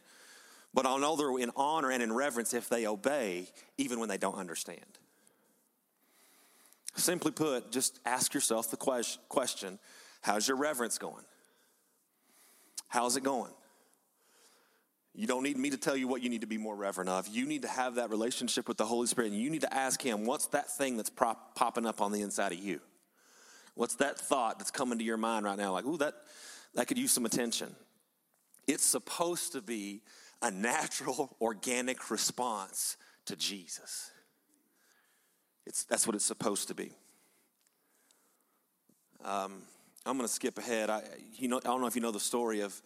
but 0.74 0.88
I'll 0.88 0.98
know 0.98 1.16
they're 1.16 1.38
in 1.40 1.52
honor 1.56 1.92
and 1.92 2.02
in 2.02 2.12
reverence 2.12 2.54
if 2.54 2.68
they 2.68 2.88
obey, 2.88 3.48
even 3.78 4.00
when 4.00 4.10
they 4.10 4.18
don't 4.18 4.36
understand. 4.36 4.80
Simply 6.96 7.32
put, 7.32 7.72
just 7.72 8.00
ask 8.06 8.34
yourself 8.34 8.72
the 8.72 8.78
question 9.30 9.80
how's 10.22 10.48
your 10.48 10.58
reverence 10.58 10.98
going? 10.98 11.26
How's 12.88 13.18
it 13.18 13.24
going? 13.24 13.52
You 15.16 15.28
don't 15.28 15.44
need 15.44 15.58
me 15.58 15.70
to 15.70 15.78
tell 15.78 15.96
you 15.96 16.10
what 16.10 16.22
you 16.22 16.30
need 16.30 16.42
to 16.42 16.48
be 16.48 16.58
more 16.58 16.76
reverent 16.76 17.10
of. 17.10 17.28
You 17.30 17.46
need 17.46 17.62
to 17.62 17.70
have 17.70 17.96
that 17.96 18.10
relationship 18.10 18.68
with 18.68 18.78
the 18.78 18.86
Holy 18.86 19.08
Spirit, 19.08 19.32
and 19.32 19.42
you 19.42 19.50
need 19.50 19.62
to 19.62 19.74
ask 19.74 20.02
Him, 20.02 20.26
what's 20.26 20.48
that 20.48 20.70
thing 20.70 20.98
that's 20.98 21.10
prop, 21.10 21.56
popping 21.56 21.86
up 21.86 22.02
on 22.02 22.12
the 22.12 22.22
inside 22.22 22.52
of 22.52 22.60
you? 22.60 22.82
What's 23.76 23.96
that 23.96 24.20
thought 24.20 24.60
that's 24.60 24.72
coming 24.72 24.98
to 24.98 25.06
your 25.06 25.18
mind 25.18 25.46
right 25.46 25.58
now? 25.58 25.72
Like, 25.72 25.86
ooh, 25.86 25.98
that, 25.98 26.16
that 26.74 26.88
could 26.88 26.98
use 26.98 27.12
some 27.12 27.26
attention. 27.26 27.74
It's 28.68 28.86
supposed 28.86 29.54
to 29.54 29.62
be 29.62 30.02
a 30.42 30.52
natural, 30.52 31.36
organic 31.40 32.12
response 32.12 32.98
to 33.26 33.36
Jesus. 33.38 34.12
It's, 35.66 35.86
that's 35.86 36.06
what 36.06 36.16
it's 36.16 36.26
supposed 36.26 36.68
to 36.68 36.76
be. 36.76 36.92
Um, 39.24 39.64
I'm 40.06 40.18
going 40.18 40.28
to 40.28 40.34
skip 40.34 40.58
ahead. 40.58 40.90
I, 40.90 41.02
you 41.34 41.48
know, 41.48 41.58
I 41.58 41.68
don't 41.68 41.82
know 41.82 41.88
if 41.88 41.96
you 41.96 42.02
know 42.02 42.12
the 42.12 42.20
story 42.20 42.60
of 42.60 42.80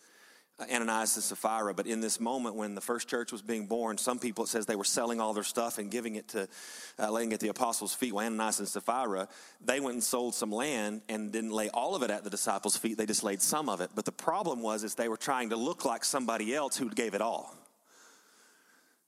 Ananias 0.61 1.15
and 1.15 1.23
Sapphira, 1.23 1.73
but 1.73 1.87
in 1.87 2.01
this 2.01 2.19
moment 2.19 2.55
when 2.55 2.75
the 2.75 2.81
first 2.81 3.07
church 3.07 3.31
was 3.31 3.41
being 3.41 3.65
born, 3.65 3.97
some 3.97 4.19
people, 4.19 4.43
it 4.43 4.47
says 4.47 4.65
they 4.65 4.75
were 4.75 4.83
selling 4.83 5.21
all 5.21 5.33
their 5.33 5.43
stuff 5.43 5.77
and 5.77 5.89
giving 5.89 6.15
it 6.15 6.27
to, 6.29 6.47
uh, 6.99 7.09
laying 7.11 7.31
at 7.33 7.39
the 7.39 7.47
apostles' 7.47 7.93
feet. 7.93 8.13
Well, 8.13 8.25
Ananias 8.25 8.59
and 8.59 8.67
Sapphira, 8.67 9.27
they 9.63 9.79
went 9.79 9.93
and 9.93 10.03
sold 10.03 10.35
some 10.35 10.51
land 10.51 11.01
and 11.07 11.31
didn't 11.31 11.51
lay 11.51 11.69
all 11.69 11.95
of 11.95 12.03
it 12.03 12.11
at 12.11 12.23
the 12.23 12.29
disciples' 12.29 12.75
feet. 12.75 12.97
They 12.97 13.05
just 13.05 13.23
laid 13.23 13.41
some 13.41 13.69
of 13.69 13.81
it. 13.81 13.91
But 13.95 14.05
the 14.05 14.11
problem 14.11 14.61
was 14.61 14.83
is 14.83 14.95
they 14.95 15.09
were 15.09 15.17
trying 15.17 15.49
to 15.51 15.55
look 15.55 15.85
like 15.85 16.03
somebody 16.03 16.53
else 16.53 16.75
who 16.75 16.89
gave 16.89 17.13
it 17.13 17.21
all. 17.21 17.55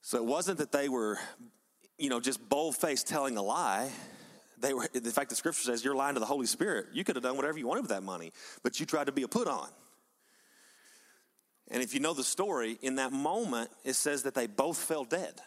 So 0.01 0.17
it 0.17 0.25
wasn't 0.25 0.57
that 0.59 0.71
they 0.71 0.89
were, 0.89 1.19
you 1.97 2.09
know, 2.09 2.19
just 2.19 2.47
bold-faced 2.49 3.07
telling 3.07 3.37
a 3.37 3.41
lie. 3.41 3.91
They 4.59 4.73
were, 4.73 4.87
in 4.93 5.01
fact, 5.03 5.29
the 5.29 5.35
scripture 5.35 5.63
says 5.63 5.83
you're 5.83 5.95
lying 5.95 6.13
to 6.13 6.19
the 6.19 6.25
Holy 6.25 6.45
Spirit. 6.45 6.87
You 6.93 7.03
could 7.03 7.15
have 7.15 7.23
done 7.23 7.35
whatever 7.35 7.57
you 7.57 7.67
wanted 7.67 7.81
with 7.81 7.89
that 7.89 8.03
money, 8.03 8.31
but 8.63 8.79
you 8.79 8.85
tried 8.85 9.07
to 9.07 9.11
be 9.11 9.23
a 9.23 9.27
put 9.27 9.47
on. 9.47 9.67
And 11.71 11.81
if 11.81 11.93
you 11.93 11.99
know 11.99 12.13
the 12.13 12.23
story, 12.23 12.77
in 12.81 12.95
that 12.95 13.11
moment, 13.11 13.71
it 13.83 13.93
says 13.93 14.23
that 14.23 14.35
they 14.35 14.45
both 14.45 14.77
fell 14.77 15.05
dead. 15.05 15.41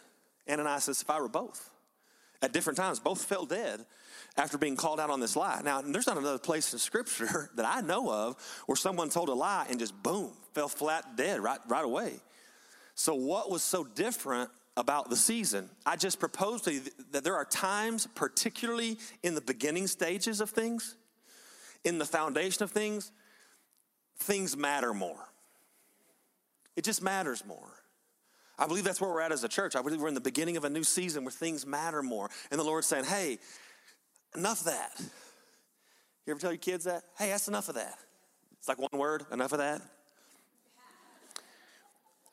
Ananias 0.49 0.87
and 0.87 0.97
Sapphira 0.97 1.29
both. 1.29 1.69
At 2.41 2.51
different 2.51 2.77
times, 2.77 2.99
both 2.99 3.23
fell 3.23 3.45
dead 3.45 3.85
after 4.35 4.57
being 4.57 4.75
called 4.75 4.99
out 4.99 5.09
on 5.09 5.19
this 5.19 5.35
lie. 5.35 5.61
Now, 5.63 5.81
there's 5.81 6.07
not 6.07 6.17
another 6.17 6.39
place 6.39 6.73
in 6.73 6.79
Scripture 6.79 7.49
that 7.55 7.65
I 7.65 7.81
know 7.81 8.11
of 8.11 8.35
where 8.65 8.75
someone 8.75 9.09
told 9.09 9.29
a 9.29 9.33
lie 9.33 9.67
and 9.69 9.79
just 9.79 10.01
boom, 10.03 10.31
fell 10.53 10.67
flat 10.67 11.15
dead 11.15 11.39
right, 11.39 11.59
right 11.67 11.85
away. 11.85 12.19
So, 12.95 13.15
what 13.15 13.49
was 13.49 13.63
so 13.63 13.83
different 13.83 14.49
about 14.77 15.09
the 15.09 15.15
season. 15.15 15.69
I 15.85 15.95
just 15.95 16.19
propose 16.19 16.61
to 16.63 16.73
you 16.73 16.81
that 17.11 17.23
there 17.23 17.35
are 17.35 17.45
times, 17.45 18.07
particularly 18.13 18.97
in 19.23 19.35
the 19.35 19.41
beginning 19.41 19.87
stages 19.87 20.41
of 20.41 20.49
things, 20.49 20.95
in 21.83 21.97
the 21.97 22.05
foundation 22.05 22.63
of 22.63 22.71
things, 22.71 23.11
things 24.17 24.57
matter 24.57 24.93
more. 24.93 25.29
It 26.75 26.83
just 26.83 27.01
matters 27.01 27.45
more. 27.45 27.71
I 28.57 28.67
believe 28.67 28.83
that's 28.83 29.01
where 29.01 29.09
we're 29.09 29.21
at 29.21 29.31
as 29.31 29.43
a 29.43 29.49
church. 29.49 29.75
I 29.75 29.81
believe 29.81 30.01
we're 30.01 30.07
in 30.07 30.13
the 30.13 30.21
beginning 30.21 30.57
of 30.57 30.63
a 30.63 30.69
new 30.69 30.83
season 30.83 31.23
where 31.23 31.31
things 31.31 31.65
matter 31.65 32.01
more. 32.01 32.29
And 32.51 32.59
the 32.59 32.63
Lord's 32.63 32.87
saying, 32.87 33.05
hey, 33.05 33.39
enough 34.35 34.61
of 34.61 34.67
that. 34.67 34.91
You 36.25 36.31
ever 36.31 36.39
tell 36.39 36.51
your 36.51 36.57
kids 36.57 36.85
that? 36.85 37.03
Hey, 37.17 37.29
that's 37.29 37.47
enough 37.47 37.69
of 37.69 37.75
that. 37.75 37.97
It's 38.57 38.67
like 38.67 38.79
one 38.79 38.99
word, 38.99 39.25
enough 39.31 39.51
of 39.51 39.59
that. 39.59 39.81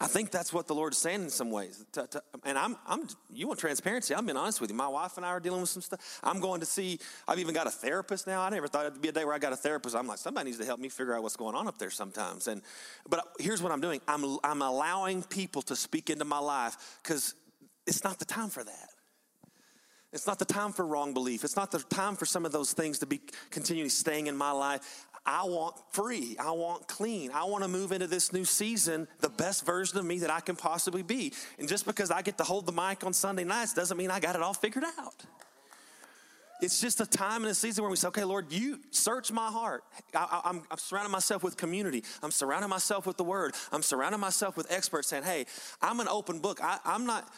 I 0.03 0.09
think 0.09 0.33
that's 0.33 0.53
what 0.53 0.67
the 0.67 0.75
Lord 0.75 0.95
is 0.95 0.99
saying 0.99 1.23
in 1.23 1.31
some 1.31 1.53
ways. 1.53 1.85
To, 1.93 2.09
to, 2.09 2.23
and 2.45 2.59
I'm, 2.59 2.77
I'm, 2.89 3.07
you 3.33 3.47
want 3.47 3.61
transparency? 3.61 4.13
I'm 4.13 4.27
being 4.27 4.37
honest 4.37 4.61
with 4.61 4.69
you. 4.69 4.77
My 4.77 4.89
wife 4.89 5.17
and 5.17 5.25
I 5.25 5.29
are 5.29 5.39
dealing 5.39 5.61
with 5.61 5.71
some 5.71 5.81
stuff. 5.81 6.19
I'm 6.25 6.41
going 6.41 6.59
to 6.59 6.67
see. 6.67 6.99
I've 7.29 7.39
even 7.39 7.55
got 7.55 7.69
a 7.69 7.71
therapist 7.71 8.27
now. 8.27 8.43
I 8.43 8.49
never 8.49 8.67
thought 8.67 8.85
it'd 8.85 9.01
be 9.01 9.11
a 9.11 9.13
day 9.13 9.25
where 9.25 9.33
I 9.33 9.39
got 9.39 9.53
a 9.53 9.57
therapist. 9.57 9.95
I'm 9.95 10.09
like, 10.09 10.19
somebody 10.19 10.47
needs 10.47 10.59
to 10.59 10.65
help 10.65 10.81
me 10.81 10.89
figure 10.89 11.15
out 11.15 11.23
what's 11.23 11.37
going 11.37 11.55
on 11.55 11.69
up 11.69 11.79
there 11.79 11.91
sometimes. 11.91 12.49
And, 12.49 12.63
but 13.09 13.25
here's 13.39 13.63
what 13.63 13.71
I'm 13.71 13.81
doing. 13.81 14.01
I'm, 14.09 14.39
I'm 14.43 14.61
allowing 14.61 15.23
people 15.23 15.63
to 15.63 15.77
speak 15.77 16.11
into 16.11 16.25
my 16.25 16.41
life 16.41 16.99
because 17.05 17.37
it's 17.87 18.03
not 18.03 18.19
the 18.19 18.25
time 18.25 18.49
for 18.49 18.65
that. 18.65 18.89
It's 20.13 20.27
not 20.27 20.41
the 20.41 20.45
time 20.45 20.73
for 20.73 20.85
wrong 20.85 21.15
belief. 21.15 21.45
It's 21.45 21.57
not 21.57 21.71
the 21.71 21.79
time 21.79 22.17
for 22.17 22.27
some 22.27 22.45
of 22.45 22.51
those 22.51 22.73
things 22.73 22.99
to 22.99 23.07
be 23.07 23.21
continually 23.51 23.89
staying 23.89 24.27
in 24.27 24.37
my 24.37 24.51
life. 24.51 25.07
I 25.25 25.45
want 25.45 25.77
free. 25.93 26.37
I 26.39 26.51
want 26.51 26.89
clean. 26.89 27.31
I 27.33 27.45
want 27.45 27.63
to 27.63 27.69
move 27.69 27.93
into 27.93 28.07
this 28.07 28.33
new 28.33 28.45
season 28.45 29.07
the 29.21 29.29
best 29.29 29.65
version 29.65 29.99
of 29.99 30.05
me 30.05 30.19
that 30.19 30.31
I 30.31 30.41
can 30.41 30.57
possibly 30.57 31.03
be. 31.03 31.33
And 31.59 31.69
just 31.69 31.87
because 31.87 32.11
I 32.11 32.23
get 32.23 32.39
to 32.39 32.45
hold 32.45 32.67
the 32.67 32.73
mic 32.73 33.05
on 33.05 33.13
Sunday 33.13 33.45
nights 33.45 33.73
doesn't 33.73 33.97
mean 33.97 34.11
I 34.11 34.19
got 34.19 34.35
it 34.35 34.43
all 34.43 34.55
figured 34.55 34.85
out. 34.99 35.25
It's 36.61 36.81
just 36.81 37.01
a 37.01 37.07
time 37.07 37.43
and 37.43 37.51
a 37.51 37.55
season 37.55 37.83
where 37.83 37.91
we 37.91 37.97
say, 37.97 38.07
okay, 38.09 38.23
Lord, 38.23 38.53
you 38.53 38.79
search 38.93 39.33
my 39.33 39.49
heart. 39.49 39.83
I, 40.15 40.43
am 40.45 40.63
surrounding 40.77 41.11
myself 41.11 41.43
with 41.43 41.57
community. 41.57 42.05
I'm 42.23 42.31
surrounding 42.31 42.71
myself 42.71 43.05
with 43.05 43.17
the 43.17 43.25
word. 43.25 43.55
I'm 43.73 43.83
surrounding 43.83 44.21
myself 44.21 44.57
with 44.57 44.71
experts 44.71 45.09
saying, 45.09 45.25
hey, 45.25 45.47
I'm 45.81 45.99
an 45.99 46.07
open 46.07 46.39
book. 46.39 46.61
I, 46.63 46.79
I'm 46.85 47.05
not, 47.05 47.29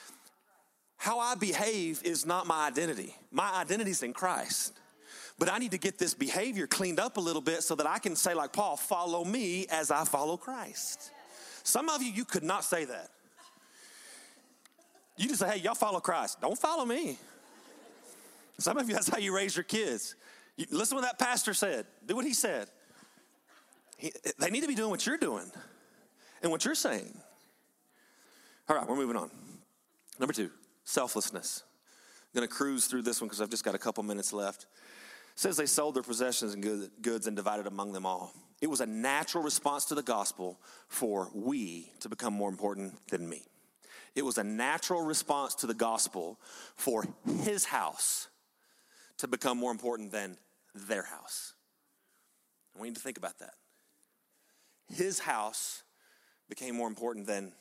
how 0.98 1.20
I 1.20 1.36
behave 1.36 2.02
is 2.04 2.26
not 2.26 2.46
my 2.46 2.66
identity. 2.66 3.14
My 3.32 3.50
identity 3.54 3.92
is 3.92 4.02
in 4.02 4.12
Christ. 4.12 4.74
But 5.38 5.50
I 5.50 5.58
need 5.58 5.72
to 5.72 5.78
get 5.78 5.98
this 5.98 6.14
behavior 6.14 6.66
cleaned 6.66 7.00
up 7.00 7.16
a 7.16 7.20
little 7.20 7.42
bit 7.42 7.62
so 7.62 7.74
that 7.74 7.86
I 7.86 7.98
can 7.98 8.14
say, 8.14 8.34
like 8.34 8.52
Paul, 8.52 8.76
follow 8.76 9.24
me 9.24 9.66
as 9.68 9.90
I 9.90 10.04
follow 10.04 10.36
Christ. 10.36 11.10
Some 11.64 11.88
of 11.88 12.02
you, 12.02 12.12
you 12.12 12.24
could 12.24 12.44
not 12.44 12.64
say 12.64 12.84
that. 12.84 13.10
You 15.16 15.28
just 15.28 15.40
say, 15.40 15.50
hey, 15.50 15.58
y'all 15.58 15.74
follow 15.74 16.00
Christ. 16.00 16.40
Don't 16.40 16.58
follow 16.58 16.84
me. 16.84 17.18
Some 18.58 18.78
of 18.78 18.88
you, 18.88 18.94
that's 18.94 19.08
how 19.08 19.18
you 19.18 19.34
raise 19.34 19.56
your 19.56 19.64
kids. 19.64 20.14
You, 20.56 20.66
listen 20.70 20.96
to 20.96 21.02
what 21.02 21.18
that 21.18 21.24
pastor 21.24 21.54
said. 21.54 21.86
Do 22.06 22.14
what 22.14 22.24
he 22.24 22.34
said. 22.34 22.68
He, 23.96 24.12
they 24.38 24.50
need 24.50 24.60
to 24.62 24.68
be 24.68 24.74
doing 24.74 24.90
what 24.90 25.06
you're 25.06 25.16
doing 25.16 25.50
and 26.42 26.52
what 26.52 26.64
you're 26.64 26.74
saying. 26.74 27.16
All 28.68 28.76
right, 28.76 28.86
we're 28.88 28.96
moving 28.96 29.16
on. 29.16 29.30
Number 30.18 30.32
two, 30.32 30.50
selflessness. 30.84 31.64
I'm 32.32 32.40
going 32.40 32.48
to 32.48 32.54
cruise 32.54 32.86
through 32.86 33.02
this 33.02 33.20
one 33.20 33.28
because 33.28 33.40
I've 33.40 33.50
just 33.50 33.64
got 33.64 33.74
a 33.74 33.78
couple 33.78 34.02
minutes 34.04 34.32
left 34.32 34.66
says 35.34 35.56
they 35.56 35.66
sold 35.66 35.96
their 35.96 36.02
possessions 36.02 36.54
and 36.54 36.90
goods 37.02 37.26
and 37.26 37.36
divided 37.36 37.66
among 37.66 37.92
them 37.92 38.06
all. 38.06 38.32
It 38.60 38.70
was 38.70 38.80
a 38.80 38.86
natural 38.86 39.42
response 39.42 39.86
to 39.86 39.94
the 39.94 40.02
gospel 40.02 40.58
for 40.88 41.30
we 41.34 41.90
to 42.00 42.08
become 42.08 42.32
more 42.32 42.48
important 42.48 42.94
than 43.08 43.28
me. 43.28 43.42
It 44.14 44.24
was 44.24 44.38
a 44.38 44.44
natural 44.44 45.02
response 45.02 45.56
to 45.56 45.66
the 45.66 45.74
gospel 45.74 46.38
for 46.76 47.04
his 47.42 47.64
house 47.64 48.28
to 49.18 49.28
become 49.28 49.58
more 49.58 49.72
important 49.72 50.12
than 50.12 50.36
their 50.74 51.02
house. 51.02 51.54
And 52.72 52.82
we 52.82 52.88
need 52.88 52.96
to 52.96 53.02
think 53.02 53.18
about 53.18 53.38
that. 53.40 53.54
His 54.88 55.18
house 55.18 55.82
became 56.48 56.76
more 56.76 56.88
important 56.88 57.26
than 57.26 57.52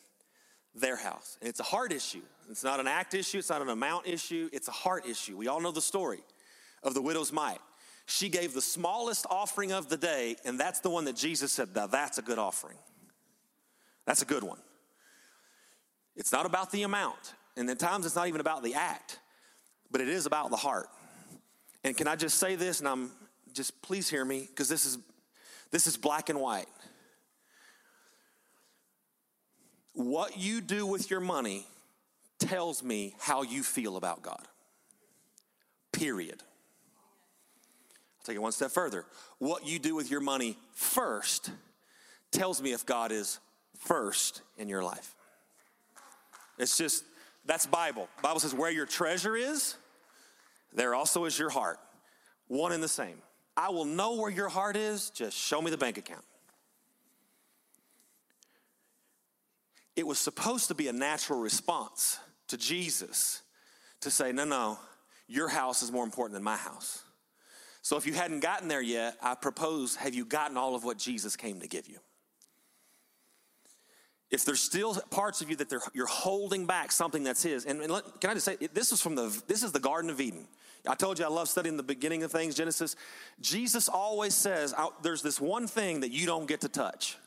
their 0.76 0.96
house. 0.96 1.38
And 1.42 1.50
it's 1.50 1.60
a 1.60 1.64
heart 1.64 1.92
issue. 1.92 2.22
It's 2.50 2.64
not 2.64 2.80
an 2.80 2.88
act 2.88 3.14
issue, 3.14 3.38
it's 3.40 3.50
not 3.50 3.62
an 3.62 3.70
amount 3.70 4.08
issue, 4.08 4.50
it's 4.52 4.68
a 4.68 4.72
heart 4.72 5.08
issue. 5.08 5.38
We 5.38 5.48
all 5.48 5.62
know 5.62 5.72
the 5.72 5.82
story 5.82 6.20
of 6.84 6.94
the 6.94 7.02
widow's 7.02 7.32
mite. 7.32 7.60
She 8.06 8.30
gave 8.30 8.54
the 8.54 8.62
smallest 8.62 9.26
offering 9.30 9.72
of 9.72 9.90
the 9.90 9.98
day, 9.98 10.36
and 10.44 10.60
that's 10.60 10.82
the 10.82 10.90
one 10.90 11.06
that 11.06 11.16
Jesus 11.16 11.52
said, 11.52 11.70
now 11.76 11.88
that's 11.88 12.18
a 12.18 12.22
good 12.22 12.38
offering. 12.38 12.78
That's 14.06 14.22
a 14.22 14.26
good 14.26 14.44
one. 14.44 14.60
It's 16.16 16.32
not 16.32 16.46
about 16.46 16.72
the 16.72 16.84
amount, 16.84 17.34
and 17.56 17.70
at 17.70 17.80
times 17.80 18.06
it's 18.06 18.16
not 18.16 18.28
even 18.28 18.42
about 18.42 18.62
the 18.62 18.74
act, 18.74 19.20
but 19.90 20.02
it 20.02 20.10
is 20.10 20.26
about 20.26 20.50
the 20.50 20.58
heart. 20.58 20.88
And 21.84 21.96
can 21.96 22.08
I 22.08 22.16
just 22.16 22.38
say 22.38 22.56
this, 22.56 22.80
and 22.80 22.88
I'm 22.88 23.12
just 23.54 23.82
please 23.82 24.10
hear 24.10 24.26
me, 24.26 24.48
because 24.50 24.68
this 24.70 24.86
is 24.86 24.98
this 25.72 25.88
is 25.88 25.98
black 25.98 26.30
and 26.30 26.40
white. 26.40 26.68
What 29.94 30.38
you 30.38 30.62
do 30.62 30.86
with 30.86 31.10
your 31.10 31.20
money 31.20 31.66
tells 32.40 32.84
me 32.84 33.16
how 33.20 33.44
you 33.44 33.64
feel 33.64 33.96
about 33.96 34.22
God. 34.22 34.48
Period. 35.92 36.44
Take 38.24 38.36
it 38.36 38.42
one 38.42 38.52
step 38.52 38.72
further. 38.72 39.06
What 39.40 39.68
you 39.68 39.80
do 39.80 39.96
with 39.96 40.10
your 40.10 40.22
money 40.22 40.58
first 40.74 41.52
tells 42.32 42.62
me 42.62 42.72
if 42.74 42.86
God 42.86 43.12
is 43.12 43.40
first 43.80 44.42
in 44.58 44.70
your 44.70 44.84
life. 44.84 45.16
It's 46.58 46.78
just, 46.78 47.04
that's 47.46 47.66
Bible. 47.66 48.08
Bible 48.22 48.40
says 48.40 48.54
where 48.54 48.72
your 48.72 48.86
treasure 48.86 49.36
is, 49.36 49.76
there 50.74 50.96
also 50.96 51.26
is 51.26 51.38
your 51.38 51.50
heart. 51.50 51.80
One 52.48 52.72
and 52.72 52.82
the 52.82 52.88
same. 52.88 53.18
I 53.56 53.70
will 53.70 53.86
know 53.86 54.16
where 54.16 54.32
your 54.32 54.50
heart 54.50 54.76
is, 54.76 55.10
just 55.10 55.38
show 55.38 55.62
me 55.62 55.70
the 55.70 55.78
bank 55.78 55.98
account. 55.98 56.24
It 59.96 60.08
was 60.08 60.18
supposed 60.18 60.70
to 60.70 60.74
be 60.74 60.88
a 60.88 60.94
natural 60.94 61.40
response 61.40 62.20
to 62.48 62.58
Jesus 62.58 63.42
to 64.02 64.10
say, 64.10 64.32
no, 64.32 64.44
no, 64.44 64.80
your 65.28 65.50
house 65.50 65.84
is 65.84 65.92
more 65.92 66.04
important 66.04 66.34
than 66.34 66.44
my 66.44 66.58
house. 66.58 67.03
So 67.84 67.98
if 67.98 68.08
you 68.08 68.14
hadn't 68.14 68.40
gotten 68.40 68.70
there 68.70 68.82
yet, 68.82 69.18
I 69.22 69.36
propose 69.36 69.98
have 69.98 70.16
you 70.16 70.24
gotten 70.24 70.56
all 70.56 70.74
of 70.74 70.86
what 70.86 70.98
Jesus 70.98 71.36
came 71.36 71.60
to 71.60 71.68
give 71.68 71.90
you? 71.90 72.00
If 74.32 74.46
there's 74.46 74.62
still 74.62 74.96
parts 75.12 75.42
of 75.42 75.50
you 75.50 75.58
that 75.58 75.72
you're 75.94 76.08
holding 76.08 76.66
back 76.66 76.94
something 76.94 77.24
that's 77.24 77.44
His, 77.44 77.66
and, 77.66 77.82
and 77.82 77.92
let, 77.92 78.22
can 78.22 78.30
I 78.32 78.34
just 78.36 78.46
say, 78.46 78.56
this 78.74 78.94
is 78.94 79.02
from 79.02 79.16
the 79.16 79.44
this 79.48 79.64
is 79.64 79.74
the 79.74 79.82
Garden 79.82 80.10
of 80.10 80.22
Eden. 80.22 80.48
I 80.88 80.96
told 80.96 81.20
you 81.20 81.26
I 81.26 81.28
love 81.28 81.50
studying 81.50 81.78
the 81.78 81.84
beginning 81.84 82.24
of 82.24 82.32
things, 82.32 82.56
Genesis. 82.56 82.96
Jesus 83.42 83.90
always 83.90 84.34
says, 84.34 84.74
"There's 85.04 85.22
this 85.22 85.40
one 85.40 85.68
thing 85.68 86.00
that 86.00 86.12
you 86.12 86.26
don't 86.26 86.48
get 86.48 86.62
to 86.62 86.70
touch." 86.70 87.18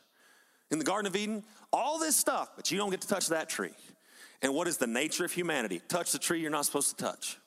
In 0.71 0.79
the 0.79 0.85
Garden 0.85 1.07
of 1.07 1.15
Eden, 1.15 1.43
all 1.71 1.99
this 1.99 2.15
stuff, 2.17 2.49
but 2.55 2.71
you 2.71 2.77
don't 2.79 2.89
get 2.89 3.01
to 3.01 3.07
touch 3.07 3.27
that 3.27 3.47
tree. 3.47 3.75
And 4.41 4.53
what 4.53 4.67
is 4.67 4.77
the 4.77 4.87
nature 4.87 5.23
of 5.23 5.31
humanity? 5.31 5.81
Touch 5.87 6.11
the 6.11 6.19
tree 6.19 6.41
you're 6.41 6.51
not 6.51 6.65
supposed 6.65 6.97
to 6.97 7.03
touch 7.03 7.37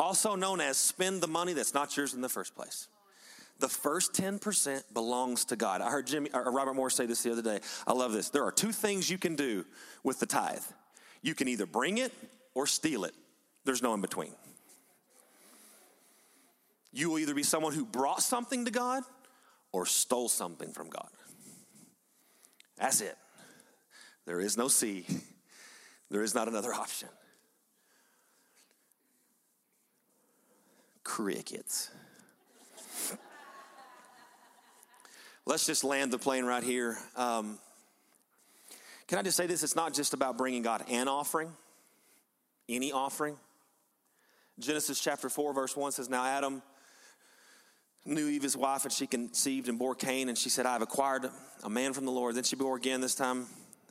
also 0.00 0.34
known 0.34 0.60
as 0.60 0.76
spend 0.76 1.20
the 1.20 1.28
money 1.28 1.52
that's 1.52 1.74
not 1.74 1.96
yours 1.96 2.14
in 2.14 2.20
the 2.20 2.28
first 2.28 2.56
place. 2.56 2.88
The 3.58 3.68
first 3.68 4.14
10% 4.14 4.82
belongs 4.94 5.44
to 5.46 5.56
God. 5.56 5.82
I 5.82 5.90
heard 5.90 6.06
Jimmy, 6.06 6.30
or 6.32 6.50
Robert 6.50 6.74
Morris 6.74 6.94
say 6.94 7.04
this 7.04 7.22
the 7.22 7.32
other 7.32 7.42
day. 7.42 7.60
I 7.86 7.92
love 7.92 8.12
this. 8.12 8.30
There 8.30 8.44
are 8.44 8.52
two 8.52 8.72
things 8.72 9.10
you 9.10 9.18
can 9.18 9.36
do 9.36 9.66
with 10.02 10.18
the 10.18 10.26
tithe 10.26 10.62
you 11.22 11.34
can 11.34 11.48
either 11.48 11.66
bring 11.66 11.98
it 11.98 12.12
or 12.54 12.66
steal 12.66 13.04
it, 13.04 13.14
there's 13.64 13.82
no 13.82 13.94
in 13.94 14.00
between. 14.00 14.32
You 16.92 17.10
will 17.10 17.18
either 17.18 17.34
be 17.34 17.42
someone 17.42 17.72
who 17.72 17.84
brought 17.84 18.22
something 18.22 18.64
to 18.64 18.70
God 18.70 19.04
or 19.72 19.86
stole 19.86 20.28
something 20.28 20.72
from 20.72 20.90
God. 20.90 21.08
That's 22.76 23.00
it. 23.00 23.16
There 24.26 24.40
is 24.40 24.56
no 24.56 24.68
C, 24.68 25.06
there 26.10 26.22
is 26.22 26.34
not 26.34 26.48
another 26.48 26.72
option. 26.72 27.08
Crickets. 31.10 31.90
Let's 35.44 35.66
just 35.66 35.82
land 35.82 36.12
the 36.12 36.18
plane 36.18 36.44
right 36.44 36.62
here. 36.62 36.98
Um, 37.16 37.58
can 39.08 39.18
I 39.18 39.22
just 39.22 39.36
say 39.36 39.48
this? 39.48 39.64
It's 39.64 39.74
not 39.74 39.92
just 39.92 40.14
about 40.14 40.38
bringing 40.38 40.62
God 40.62 40.84
an 40.88 41.08
offering, 41.08 41.50
any 42.68 42.92
offering. 42.92 43.36
Genesis 44.60 45.00
chapter 45.00 45.28
4, 45.28 45.52
verse 45.52 45.76
1 45.76 45.90
says, 45.90 46.08
Now 46.08 46.24
Adam 46.24 46.62
knew 48.06 48.28
Eve, 48.28 48.44
his 48.44 48.56
wife, 48.56 48.84
and 48.84 48.92
she 48.92 49.08
conceived 49.08 49.68
and 49.68 49.80
bore 49.80 49.96
Cain, 49.96 50.28
and 50.28 50.38
she 50.38 50.48
said, 50.48 50.64
I 50.64 50.74
have 50.74 50.82
acquired 50.82 51.28
a 51.64 51.68
man 51.68 51.92
from 51.92 52.04
the 52.04 52.12
Lord. 52.12 52.36
Then 52.36 52.44
she 52.44 52.54
bore 52.54 52.76
again, 52.76 53.00
this 53.00 53.16
time 53.16 53.48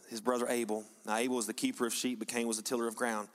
his 0.09 0.21
brother 0.21 0.47
Abel. 0.47 0.85
Now 1.05 1.17
Abel 1.17 1.35
was 1.35 1.47
the 1.47 1.53
keeper 1.53 1.85
of 1.85 1.93
sheep, 1.93 2.19
but 2.19 2.29
Cain 2.29 2.47
was 2.47 2.55
the 2.55 2.63
tiller 2.63 2.87
of 2.87 2.95
ground. 2.95 3.27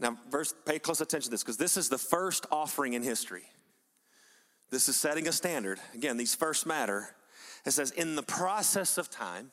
Now, 0.00 0.16
verse, 0.30 0.54
pay 0.64 0.78
close 0.78 1.00
attention 1.00 1.26
to 1.26 1.30
this 1.30 1.42
because 1.42 1.58
this 1.58 1.76
is 1.76 1.88
the 1.88 1.98
first 1.98 2.46
offering 2.50 2.94
in 2.94 3.02
history. 3.02 3.44
This 4.70 4.88
is 4.88 4.96
setting 4.96 5.28
a 5.28 5.32
standard. 5.32 5.78
Again, 5.94 6.16
these 6.16 6.34
first 6.34 6.66
matter. 6.66 7.14
It 7.66 7.72
says, 7.72 7.90
in 7.90 8.16
the 8.16 8.22
process 8.22 8.96
of 8.96 9.10
time, 9.10 9.50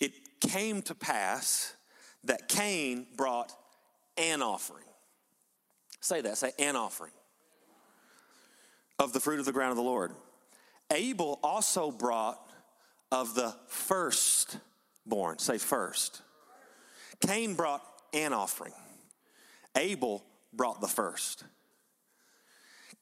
it 0.00 0.12
came 0.40 0.82
to 0.82 0.94
pass 0.94 1.74
that 2.24 2.48
Cain 2.48 3.06
brought 3.16 3.52
an 4.16 4.42
offering. 4.42 4.84
Say 6.00 6.20
that, 6.22 6.36
say 6.38 6.50
an 6.58 6.74
offering 6.74 7.12
of 8.98 9.12
the 9.12 9.20
fruit 9.20 9.38
of 9.38 9.46
the 9.46 9.52
ground 9.52 9.70
of 9.70 9.76
the 9.76 9.82
Lord. 9.82 10.12
Abel 10.90 11.38
also 11.42 11.90
brought 11.90 12.40
of 13.12 13.34
the 13.34 13.54
firstborn. 13.68 15.38
Say 15.38 15.58
first. 15.58 16.22
Cain 17.24 17.54
brought 17.54 17.82
an 18.12 18.32
offering. 18.32 18.72
Abel 19.76 20.24
brought 20.52 20.80
the 20.80 20.88
first. 20.88 21.44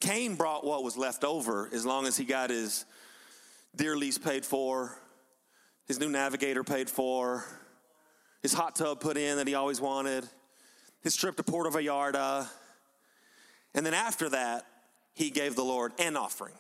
Cain 0.00 0.34
brought 0.34 0.64
what 0.64 0.82
was 0.82 0.96
left 0.96 1.24
over 1.24 1.68
as 1.72 1.84
long 1.84 2.06
as 2.06 2.16
he 2.16 2.24
got 2.24 2.50
his 2.50 2.84
deer 3.76 3.96
lease 3.96 4.18
paid 4.18 4.44
for, 4.44 4.96
his 5.86 6.00
new 6.00 6.08
navigator 6.08 6.64
paid 6.64 6.88
for, 6.88 7.44
his 8.42 8.52
hot 8.52 8.74
tub 8.74 9.00
put 9.00 9.16
in 9.16 9.36
that 9.36 9.46
he 9.46 9.54
always 9.54 9.80
wanted, 9.80 10.26
his 11.02 11.14
trip 11.14 11.36
to 11.36 11.42
Puerto 11.42 11.70
Vallarta. 11.70 12.48
And 13.74 13.84
then 13.84 13.94
after 13.94 14.28
that, 14.30 14.66
he 15.14 15.30
gave 15.30 15.54
the 15.54 15.64
Lord 15.64 15.92
an 15.98 16.16
offering. 16.16 16.54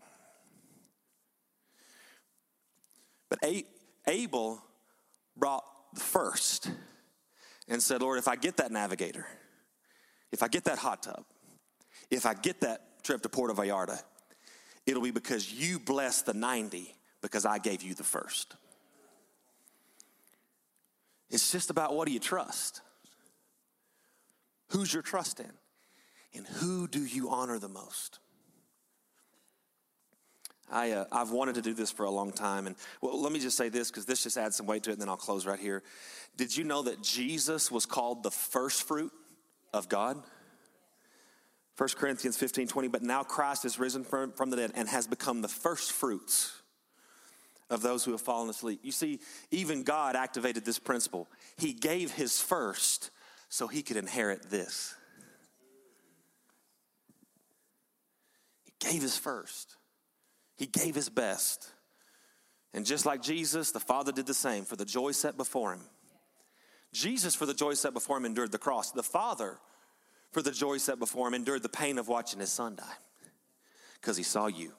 But 3.28 3.38
Abel 4.06 4.62
brought 5.36 5.64
the 5.94 6.00
first 6.00 6.70
and 7.68 7.82
said, 7.82 8.02
Lord, 8.02 8.18
if 8.18 8.28
I 8.28 8.36
get 8.36 8.56
that 8.58 8.70
navigator, 8.72 9.26
if 10.32 10.42
I 10.42 10.48
get 10.48 10.64
that 10.64 10.78
hot 10.78 11.02
tub, 11.02 11.24
if 12.10 12.26
I 12.26 12.34
get 12.34 12.60
that 12.60 13.02
trip 13.02 13.22
to 13.22 13.28
Puerto 13.28 13.54
Vallarta, 13.54 14.00
it'll 14.86 15.02
be 15.02 15.10
because 15.10 15.52
you 15.52 15.78
blessed 15.78 16.26
the 16.26 16.34
90 16.34 16.94
because 17.22 17.44
I 17.44 17.58
gave 17.58 17.82
you 17.82 17.94
the 17.94 18.04
first. 18.04 18.56
It's 21.30 21.52
just 21.52 21.70
about 21.70 21.94
what 21.94 22.06
do 22.06 22.12
you 22.12 22.20
trust? 22.20 22.80
Who's 24.70 24.92
your 24.92 25.02
trust 25.02 25.40
in? 25.40 25.52
And 26.34 26.46
who 26.46 26.86
do 26.86 27.04
you 27.04 27.30
honor 27.30 27.58
the 27.58 27.68
most? 27.68 28.18
I, 30.70 30.92
uh, 30.92 31.04
I've 31.10 31.30
wanted 31.30 31.56
to 31.56 31.62
do 31.62 31.74
this 31.74 31.90
for 31.90 32.04
a 32.04 32.10
long 32.10 32.32
time. 32.32 32.68
And 32.68 32.76
well, 33.00 33.20
let 33.20 33.32
me 33.32 33.40
just 33.40 33.56
say 33.56 33.68
this 33.68 33.90
because 33.90 34.06
this 34.06 34.22
just 34.22 34.36
adds 34.36 34.56
some 34.56 34.66
weight 34.66 34.84
to 34.84 34.90
it, 34.90 34.94
and 34.94 35.02
then 35.02 35.08
I'll 35.08 35.16
close 35.16 35.44
right 35.44 35.58
here. 35.58 35.82
Did 36.36 36.56
you 36.56 36.62
know 36.62 36.82
that 36.82 37.02
Jesus 37.02 37.70
was 37.70 37.86
called 37.86 38.22
the 38.22 38.30
first 38.30 38.84
fruit 38.84 39.12
of 39.72 39.88
God? 39.88 40.22
1 41.76 41.88
Corinthians 41.96 42.36
15 42.36 42.68
20, 42.68 42.88
but 42.88 43.02
now 43.02 43.22
Christ 43.22 43.64
is 43.64 43.78
risen 43.78 44.04
from, 44.04 44.32
from 44.32 44.50
the 44.50 44.56
dead 44.56 44.72
and 44.74 44.88
has 44.88 45.06
become 45.06 45.40
the 45.40 45.48
first 45.48 45.92
fruits 45.92 46.52
of 47.70 47.82
those 47.82 48.04
who 48.04 48.10
have 48.10 48.20
fallen 48.20 48.50
asleep. 48.50 48.80
You 48.82 48.92
see, 48.92 49.20
even 49.50 49.82
God 49.82 50.16
activated 50.16 50.64
this 50.64 50.78
principle. 50.78 51.28
He 51.56 51.72
gave 51.72 52.12
his 52.12 52.40
first 52.40 53.10
so 53.48 53.66
he 53.66 53.82
could 53.82 53.96
inherit 53.96 54.50
this. 54.50 54.94
He 58.64 58.72
gave 58.80 59.00
his 59.00 59.16
first. 59.16 59.76
He 60.58 60.66
gave 60.66 60.94
his 60.94 61.08
best. 61.08 61.70
And 62.74 62.84
just 62.84 63.06
like 63.06 63.22
Jesus, 63.22 63.70
the 63.72 63.80
Father 63.80 64.12
did 64.12 64.26
the 64.26 64.34
same 64.34 64.64
for 64.64 64.76
the 64.76 64.84
joy 64.84 65.12
set 65.12 65.36
before 65.36 65.72
him. 65.72 65.80
Jesus, 66.92 67.34
for 67.34 67.46
the 67.46 67.54
joy 67.54 67.74
set 67.74 67.92
before 67.92 68.16
him, 68.16 68.24
endured 68.24 68.52
the 68.52 68.58
cross. 68.58 68.90
The 68.90 69.02
Father, 69.02 69.58
for 70.32 70.42
the 70.42 70.50
joy 70.50 70.78
set 70.78 70.98
before 70.98 71.28
him, 71.28 71.34
endured 71.34 71.62
the 71.62 71.68
pain 71.68 71.98
of 71.98 72.08
watching 72.08 72.40
his 72.40 72.50
son 72.50 72.76
die 72.76 72.96
because 74.00 74.16
he 74.16 74.22
saw 74.22 74.46
you. 74.46 74.72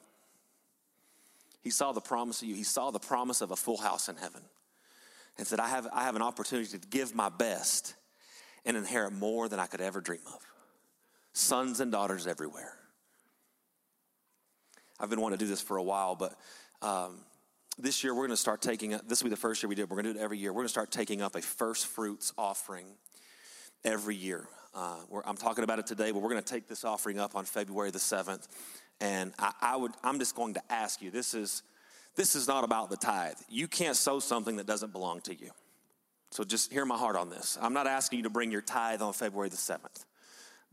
He 1.62 1.70
saw 1.70 1.92
the 1.92 2.02
promise 2.02 2.42
of 2.42 2.48
you. 2.48 2.56
He 2.56 2.64
saw 2.64 2.92
the 2.92 3.00
promise 3.00 3.42
of 3.42 3.52
a 3.52 3.56
full 3.56 3.78
house 3.78 4.10
in 4.10 4.16
heaven 4.16 4.42
and 5.38 5.46
said, 5.46 5.60
I 5.60 5.68
have, 5.68 5.88
I 5.94 6.04
have 6.04 6.16
an 6.16 6.22
opportunity 6.22 6.78
to 6.78 6.88
give 6.88 7.16
my 7.16 7.30
best 7.30 7.96
and 8.66 8.76
inherit 8.76 9.14
more 9.14 9.48
than 9.48 9.60
I 9.60 9.68
could 9.68 9.82
ever 9.82 10.02
dream 10.02 10.22
of. 10.28 10.40
Sons 11.34 11.80
and 11.80 11.92
daughters 11.92 12.28
everywhere. 12.28 12.74
I've 15.00 15.10
been 15.10 15.22
wanting 15.22 15.40
to 15.40 15.46
do 15.46 15.50
this 15.50 15.62
for 15.62 15.78
a 15.78 15.84
while, 15.84 16.16
but 16.16 16.36
um, 16.82 17.20
this 17.78 18.04
year 18.04 18.14
we're 18.14 18.28
going 18.28 18.32
to 18.32 18.38
start 18.38 18.62
taking 18.62 18.94
up, 18.94 19.08
this 19.08 19.22
will 19.22 19.30
be 19.30 19.36
the 19.36 19.42
first 19.42 19.64
year 19.64 19.70
we 19.70 19.76
did. 19.76 19.90
We're 19.90 20.02
going 20.02 20.06
to 20.06 20.14
do 20.14 20.20
it 20.20 20.24
every 20.24 20.38
year. 20.38 20.52
We're 20.52 20.60
going 20.60 20.68
to 20.68 20.70
start 20.70 20.92
taking 20.92 21.22
up 21.22 21.36
a 21.36 21.42
first 21.42 21.88
fruits 21.88 22.34
offering 22.38 22.86
every 23.84 24.16
year. 24.16 24.48
Uh, 24.74 24.98
I'm 25.26 25.38
talking 25.38 25.64
about 25.64 25.80
it 25.80 25.88
today, 25.88 26.12
but 26.12 26.22
we're 26.22 26.30
going 26.30 26.42
to 26.42 26.54
take 26.54 26.68
this 26.68 26.86
offering 26.86 27.20
up 27.20 27.36
on 27.36 27.46
February 27.46 27.92
the 27.92 28.00
7th. 28.00 28.48
And 29.00 29.34
I, 29.40 29.54
I 29.62 29.76
would, 29.76 29.92
I'm 30.04 30.20
just 30.20 30.36
going 30.36 30.54
to 30.54 30.62
ask 30.70 31.02
you 31.02 31.12
this 31.12 31.34
is, 31.34 31.64
this 32.16 32.36
is 32.36 32.48
not 32.48 32.64
about 32.64 32.90
the 32.90 32.98
tithe. 32.98 33.36
You 33.50 33.68
can't 33.68 33.98
sow 33.98 34.20
something 34.20 34.58
that 34.58 34.68
doesn't 34.68 34.94
belong 34.94 35.22
to 35.22 35.36
you. 35.36 35.52
So 36.30 36.46
just 36.46 36.72
hear 36.72 36.86
my 36.86 36.98
heart 36.98 37.18
on 37.18 37.30
this. 37.30 37.58
I'm 37.62 37.74
not 37.74 37.88
asking 37.88 38.20
you 38.20 38.24
to 38.24 38.30
bring 38.30 38.52
your 38.52 38.62
tithe 38.62 39.02
on 39.02 39.12
February 39.12 39.50
the 39.50 39.58
7th. 39.58 40.06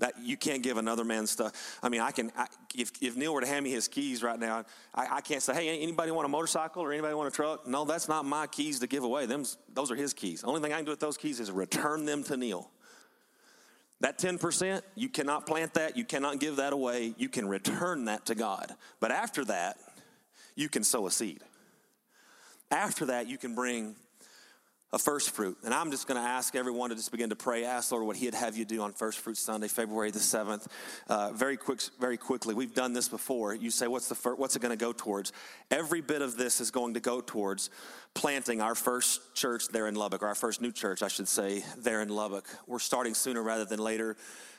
That 0.00 0.14
you 0.22 0.37
can't 0.37 0.62
give 0.62 0.76
another 0.76 1.02
man 1.02 1.26
stuff. 1.26 1.78
I 1.82 1.88
mean, 1.88 2.00
I 2.00 2.12
can. 2.12 2.30
I, 2.37 2.46
if, 2.74 2.92
if 3.02 3.16
Neil 3.16 3.34
were 3.34 3.40
to 3.40 3.48
hand 3.48 3.64
me 3.64 3.70
his 3.72 3.88
keys 3.88 4.22
right 4.22 4.38
now, 4.38 4.64
I, 4.94 5.16
I, 5.16 5.20
can't 5.20 5.42
say, 5.42 5.54
"Hey, 5.54 5.82
anybody 5.82 6.12
want 6.12 6.24
a 6.24 6.28
motorcycle 6.28 6.84
or 6.84 6.92
anybody 6.92 7.14
want 7.14 7.26
a 7.26 7.34
truck?" 7.34 7.66
No, 7.66 7.84
that's 7.84 8.08
not 8.08 8.24
my 8.24 8.46
keys 8.46 8.78
to 8.78 8.87
give 8.87 9.02
away. 9.02 9.26
Them, 9.26 9.44
those 9.74 9.90
are 9.90 9.96
his 9.96 10.14
keys. 10.14 10.42
The 10.42 10.46
only 10.46 10.61
thing 10.61 10.72
I 10.72 10.76
can 10.76 10.84
do 10.84 10.92
with 10.92 11.00
those 11.00 11.16
keys 11.16 11.40
is 11.40 11.50
return 11.50 12.04
them 12.04 12.22
to 12.24 12.37
Neil. 12.37 12.70
That 14.00 14.18
10%, 14.18 14.82
you 14.94 15.08
cannot 15.08 15.46
plant 15.46 15.74
that, 15.74 15.96
you 15.96 16.04
cannot 16.04 16.38
give 16.38 16.56
that 16.56 16.72
away, 16.72 17.14
you 17.18 17.28
can 17.28 17.48
return 17.48 18.04
that 18.04 18.26
to 18.26 18.37
God. 18.37 18.72
But 19.00 19.11
after 19.11 19.44
that, 19.46 19.76
you 20.54 20.68
can 20.68 20.84
sow 20.84 21.06
a 21.06 21.11
seed. 21.11 21.42
After 22.70 23.06
that, 23.06 23.28
you 23.28 23.38
can 23.38 23.54
bring 23.54 23.96
a 24.92 24.98
first 24.98 25.31
fruit. 25.31 25.59
And 25.64 25.74
I'm 25.74 25.90
just 25.90 26.07
going 26.07 26.20
to 26.20 26.27
ask 26.27 26.55
everyone 26.55 26.90
to 26.90 26.96
just 26.96 27.11
begin 27.11 27.29
to 27.29 27.37
pray, 27.37 27.64
ask 27.64 27.92
Lord 27.92 28.07
what 28.07 28.16
He'd 28.16 28.35
have 28.35 28.57
you 28.57 28.64
do 28.64 28.81
on 28.81 28.92
First 28.92 29.18
Fruit 29.18 29.37
Sunday, 29.37 29.68
February 29.68 30.11
the 30.11 30.18
7th. 30.18 30.66
Uh, 31.09 31.33
very 31.33 31.57
quick, 31.59 31.81
very 32.01 32.16
quickly. 32.16 32.55
We've 32.55 32.74
done 32.74 32.94
this 32.94 33.09
before. 33.09 33.55
You 33.55 33.70
say, 33.70 33.87
what's 33.87 34.09
the 34.09 34.14
first, 34.14 34.38
what's 34.38 34.57
it 34.57 34.62
going 34.62 34.77
to 34.77 34.83
go 34.83 34.92
towards? 34.92 35.33
Every 35.70 36.01
bit 36.01 36.22
of 36.22 36.37
this 36.37 36.61
is 36.61 36.70
going 36.70 36.94
to 36.94 37.01
go 37.01 37.20
towards 37.20 37.68
planting 38.14 38.62
our 38.62 38.74
first 38.74 39.35
church 39.35 39.68
there 39.68 39.88
in 39.88 39.94
Lubbock, 39.94 40.22
or 40.22 40.29
our 40.29 40.35
first 40.35 40.62
new 40.62 40.72
church, 40.72 41.03
I 41.03 41.09
should 41.09 41.29
say, 41.29 41.62
there 41.77 42.01
in 42.01 42.09
Lubbock. 42.09 42.46
We're 42.66 42.79
starting 42.79 43.14
sooner 43.14 43.42
rather 43.42 43.66
than 43.66 43.81
later. 43.81 44.16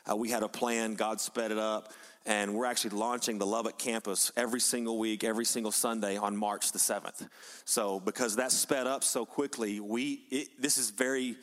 Uh, 0.09 0.15
we 0.15 0.29
had 0.29 0.43
a 0.43 0.47
plan. 0.47 0.93
God 0.93 1.19
sped 1.19 1.51
it 1.51 1.57
up 1.57 1.91
and 2.25 2.53
we're 2.53 2.65
actually 2.65 2.91
launching 2.91 3.37
the 3.37 3.45
Lubbock 3.45 3.77
campus 3.77 4.31
every 4.35 4.59
single 4.59 4.97
week, 4.97 5.23
every 5.23 5.45
single 5.45 5.71
Sunday 5.71 6.17
on 6.17 6.35
March 6.35 6.71
the 6.71 6.79
7th. 6.79 7.27
So, 7.65 7.99
because 7.99 8.35
that 8.35 8.51
sped 8.51 8.87
up 8.87 9.03
so 9.03 9.25
quickly, 9.25 9.79
we 9.79 10.25
it, 10.29 10.61
this 10.61 10.77
is 10.77 10.89
very 10.91 11.37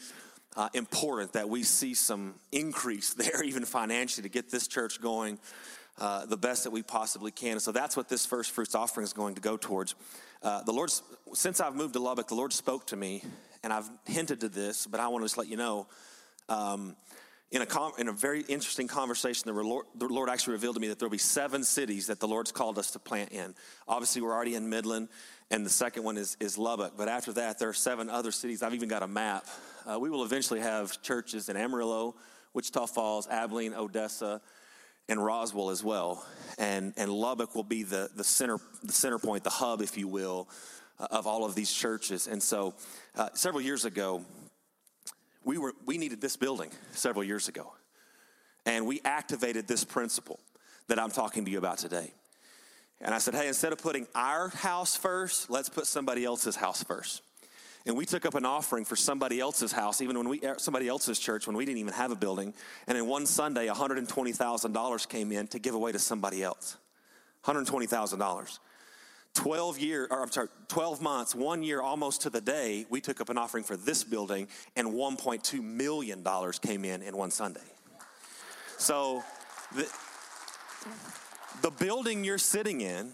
uh, 0.57 0.69
important 0.75 1.33
that 1.33 1.49
we 1.49 1.63
see 1.63 1.95
some 1.95 2.35
increase 2.53 3.15
there, 3.15 3.43
even 3.43 3.65
financially, 3.65 4.23
to 4.23 4.29
get 4.29 4.51
this 4.51 4.69
church 4.69 5.01
going 5.01 5.39
uh, 5.99 6.27
the 6.27 6.37
best 6.37 6.65
that 6.65 6.71
we 6.71 6.83
possibly 6.83 7.31
can. 7.31 7.53
And 7.53 7.63
so 7.63 7.73
that's 7.73 7.97
what 7.97 8.09
this 8.09 8.27
first 8.27 8.51
fruits 8.51 8.75
offering 8.75 9.05
is 9.05 9.13
going 9.13 9.35
to 9.37 9.41
go 9.41 9.57
towards. 9.57 9.95
Uh, 10.43 10.63
the 10.63 10.73
Lord, 10.73 10.93
since 11.33 11.61
I've 11.61 11.75
moved 11.75 11.95
to 11.95 12.01
Lubbock, 12.01 12.29
the 12.29 12.35
Lord 12.35 12.53
spoke 12.53 12.87
to 12.89 12.97
me, 12.97 13.23
and 13.63 13.73
I've 13.73 13.89
hinted 14.05 14.41
to 14.41 14.49
this, 14.49 14.87
but 14.87 15.01
I 15.01 15.09
want 15.09 15.23
to 15.23 15.25
just 15.25 15.39
let 15.39 15.49
you 15.49 15.57
know. 15.57 15.87
Um, 16.49 16.97
in 17.53 17.63
a, 17.63 17.67
com- 17.67 17.93
in 17.99 18.09
a 18.09 18.13
very 18.13 18.41
interesting 18.43 18.89
conversation, 18.89 19.43
the 19.47 19.63
Lord, 19.63 19.87
the 19.95 20.07
Lord 20.07 20.29
actually 20.29 20.55
revealed 20.55 20.75
to 20.77 20.81
me 20.81 20.89
that 20.89 20.99
there'll 20.99 21.11
be 21.11 21.19
seven 21.19 21.63
cities 21.63 22.09
that 22.09 22.19
the 22.19 22.27
Lord's 22.27 22.51
called 22.51 22.79
us 22.79 22.91
to 22.93 22.99
plant 22.99 23.31
in. 23.31 23.55
Obviously, 23.87 24.21
we're 24.21 24.33
already 24.33 24.57
in 24.57 24.69
Midland, 24.69 25.09
and 25.51 25.65
the 25.65 25.71
second 25.71 26.03
one 26.03 26.17
is, 26.17 26.37
is 26.41 26.59
Lubbock. 26.59 26.95
But 26.97 27.09
after 27.09 27.33
that, 27.35 27.59
there 27.59 27.69
are 27.69 27.75
seven 27.75 28.11
other 28.11 28.33
cities. 28.33 28.63
I've 28.63 28.75
even 28.75 28.89
got 28.89 29.05
a 29.05 29.09
map. 29.09 29.47
Uh, 29.87 29.99
we 30.01 30.11
will 30.11 30.25
eventually 30.25 30.61
have 30.61 31.01
churches 31.03 31.49
in 31.49 31.57
Amarillo, 31.57 32.17
Wichita 32.53 32.87
Falls, 32.87 33.29
Abilene, 33.29 33.75
Odessa, 33.75 34.41
and 35.09 35.25
Roswell 35.25 35.71
as 35.71 35.85
well. 35.85 36.27
And, 36.59 36.95
and 36.97 37.13
Lubbock 37.13 37.55
will 37.55 37.63
be 37.63 37.85
the, 37.85 38.11
the, 38.17 38.25
center, 38.25 38.59
the 38.83 38.93
center 38.93 39.21
point, 39.21 39.45
the 39.45 39.51
hub, 39.51 39.83
if 39.83 39.97
you 39.97 40.09
will, 40.09 40.49
uh, 40.99 41.07
of 41.13 41.29
all 41.29 41.45
of 41.45 41.55
these 41.55 41.73
churches. 41.73 42.27
And 42.27 42.43
so, 42.43 42.75
uh, 43.15 43.29
several 43.35 43.61
years 43.61 43.85
ago, 43.85 44.25
we, 45.47 45.57
were, 45.57 45.73
we 45.87 45.97
needed 45.97 46.21
this 46.21 46.37
building 46.37 46.71
several 46.91 47.25
years 47.25 47.49
ago. 47.49 47.73
And 48.67 48.85
we 48.85 49.01
activated 49.05 49.69
this 49.69 49.85
principle 49.85 50.41
that 50.89 50.99
I'm 50.99 51.11
talking 51.11 51.45
to 51.45 51.51
you 51.51 51.59
about 51.59 51.79
today. 51.79 52.13
And 53.01 53.15
I 53.15 53.19
said, 53.19 53.35
hey, 53.35 53.47
instead 53.47 53.73
of 53.73 53.79
putting 53.79 54.09
our 54.15 54.49
house 54.49 54.97
first, 54.97 55.49
let's 55.49 55.69
put 55.69 55.87
somebody 55.87 56.25
else's 56.25 56.57
house 56.57 56.83
first. 56.83 57.23
And 57.87 57.97
we 57.97 58.05
took 58.05 58.27
up 58.27 58.35
an 58.35 58.45
offering 58.45 58.85
for 58.85 58.97
somebody 58.97 59.39
else's 59.39 59.71
house, 59.71 60.01
even 60.01 60.19
when 60.19 60.29
we 60.29 60.41
uh, 60.43 60.57
somebody 60.59 60.89
else's 60.89 61.21
church 61.21 61.47
when 61.47 61.57
we 61.57 61.65
didn't 61.65 61.79
even 61.79 61.93
have 61.93 62.11
a 62.11 62.17
building. 62.17 62.53
And 62.89 62.99
in 62.99 63.07
one 63.07 63.27
Sunday, 63.27 63.69
$120,000 63.69 65.09
came 65.09 65.31
in 65.31 65.47
to 65.49 65.61
give 65.61 65.77
away 65.77 65.93
to 65.93 66.01
somebody 66.01 66.43
else. 66.43 66.77
$120,000. 67.45 68.59
12 69.37 69.79
year 69.79 70.09
or 70.11 70.23
I'm 70.23 70.31
sorry, 70.31 70.49
12 70.69 71.01
months, 71.01 71.35
one 71.35 71.63
year 71.63 71.81
almost 71.81 72.23
to 72.23 72.31
the 72.31 72.41
day, 72.41 72.87
we 72.89 73.01
took 73.01 73.21
up 73.21 73.29
an 73.29 73.39
offering 73.39 73.65
for 73.65 73.77
this 73.77 74.03
building, 74.03 74.49
and 74.75 74.89
$1.2 74.89 75.63
million 75.63 76.25
came 76.63 76.85
in 76.85 77.03
in 77.03 77.17
one 77.17 77.31
Sunday. 77.31 77.61
So 78.79 79.23
the, 79.75 79.91
the 81.63 81.71
building 81.71 82.25
you're 82.25 82.39
sitting 82.39 82.81
in 82.81 83.13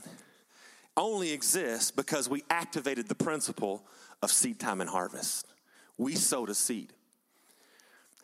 only 0.96 1.32
exists 1.32 1.90
because 1.90 2.28
we 2.28 2.44
activated 2.50 3.08
the 3.08 3.14
principle 3.14 3.82
of 4.22 4.30
seed 4.30 4.60
time 4.60 4.80
and 4.80 4.88
harvest. 4.88 5.46
We 5.98 6.14
sowed 6.14 6.50
a 6.50 6.54
seed. 6.54 6.92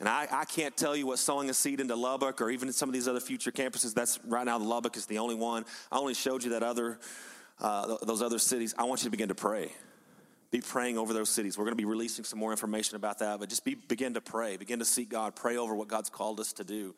And 0.01 0.09
I, 0.09 0.29
I 0.31 0.45
can't 0.45 0.77
tell 0.77 0.95
you 0.95 1.07
what 1.07 1.19
sowing 1.19 1.51
a 1.51 1.55
seed 1.55 1.81
into 1.81 1.97
Lubbock 1.97 2.41
or 2.41 2.51
even 2.51 2.73
some 2.73 2.89
of 2.89 2.93
these 2.93 3.09
other 3.09 3.21
future 3.21 3.51
campuses. 3.51 3.95
That's 3.95 4.21
right 4.25 4.47
now, 4.47 4.59
Lubbock 4.59 4.97
is 4.97 5.07
the 5.07 5.19
only 5.19 5.35
one. 5.35 5.65
I 5.91 5.99
only 5.99 6.15
showed 6.15 6.45
you 6.45 6.51
that 6.51 6.63
other, 6.63 7.01
uh, 7.61 7.97
those 8.03 8.23
other 8.23 8.39
cities. 8.39 8.75
I 8.79 8.85
want 8.85 9.01
you 9.03 9.07
to 9.07 9.11
begin 9.11 9.29
to 9.29 9.35
pray. 9.35 9.73
Be 10.51 10.61
praying 10.61 10.97
over 10.97 11.13
those 11.13 11.29
cities. 11.29 11.59
We're 11.59 11.65
going 11.65 11.77
to 11.77 11.77
be 11.77 11.85
releasing 11.85 12.25
some 12.25 12.39
more 12.39 12.53
information 12.53 12.97
about 12.97 13.19
that, 13.19 13.39
but 13.39 13.49
just 13.49 13.65
be, 13.65 13.75
begin 13.75 14.15
to 14.15 14.21
pray. 14.21 14.57
Begin 14.57 14.79
to 14.79 14.85
seek 14.85 15.11
God. 15.11 15.37
Pray 15.37 15.57
over 15.57 15.75
what 15.75 15.89
God's 15.89 16.09
called 16.09 16.41
us 16.41 16.55
to 16.55 16.65
do. 16.65 16.95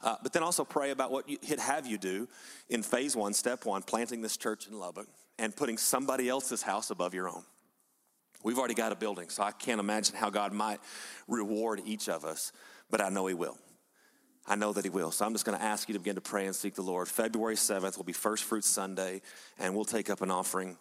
Uh, 0.00 0.16
but 0.22 0.32
then 0.32 0.42
also 0.42 0.64
pray 0.64 0.90
about 0.90 1.10
what 1.10 1.28
He'd 1.28 1.58
have 1.58 1.86
you 1.86 1.98
do 1.98 2.28
in 2.68 2.82
phase 2.82 3.14
one, 3.14 3.34
step 3.34 3.66
one, 3.66 3.82
planting 3.82 4.22
this 4.22 4.36
church 4.36 4.66
in 4.66 4.78
Lubbock 4.78 5.08
and 5.38 5.54
putting 5.54 5.76
somebody 5.76 6.28
else's 6.28 6.62
house 6.62 6.90
above 6.90 7.12
your 7.12 7.28
own. 7.28 7.42
We've 8.42 8.58
already 8.58 8.74
got 8.74 8.92
a 8.92 8.96
building, 8.96 9.28
so 9.28 9.42
I 9.42 9.50
can't 9.50 9.80
imagine 9.80 10.14
how 10.14 10.30
God 10.30 10.52
might 10.52 10.80
reward 11.26 11.82
each 11.84 12.08
of 12.08 12.24
us, 12.24 12.52
but 12.90 13.00
I 13.00 13.08
know 13.08 13.26
He 13.26 13.34
will. 13.34 13.58
I 14.48 14.54
know 14.54 14.72
that 14.72 14.84
He 14.84 14.90
will. 14.90 15.10
So 15.10 15.24
I'm 15.24 15.32
just 15.32 15.44
going 15.44 15.58
to 15.58 15.64
ask 15.64 15.88
you 15.88 15.94
to 15.94 15.98
begin 15.98 16.14
to 16.14 16.20
pray 16.20 16.46
and 16.46 16.54
seek 16.54 16.74
the 16.74 16.82
Lord. 16.82 17.08
February 17.08 17.56
7th 17.56 17.96
will 17.96 18.04
be 18.04 18.12
First 18.12 18.44
Fruits 18.44 18.68
Sunday, 18.68 19.22
and 19.58 19.74
we'll 19.74 19.84
take 19.84 20.10
up 20.10 20.20
an 20.20 20.30
offering 20.30 20.76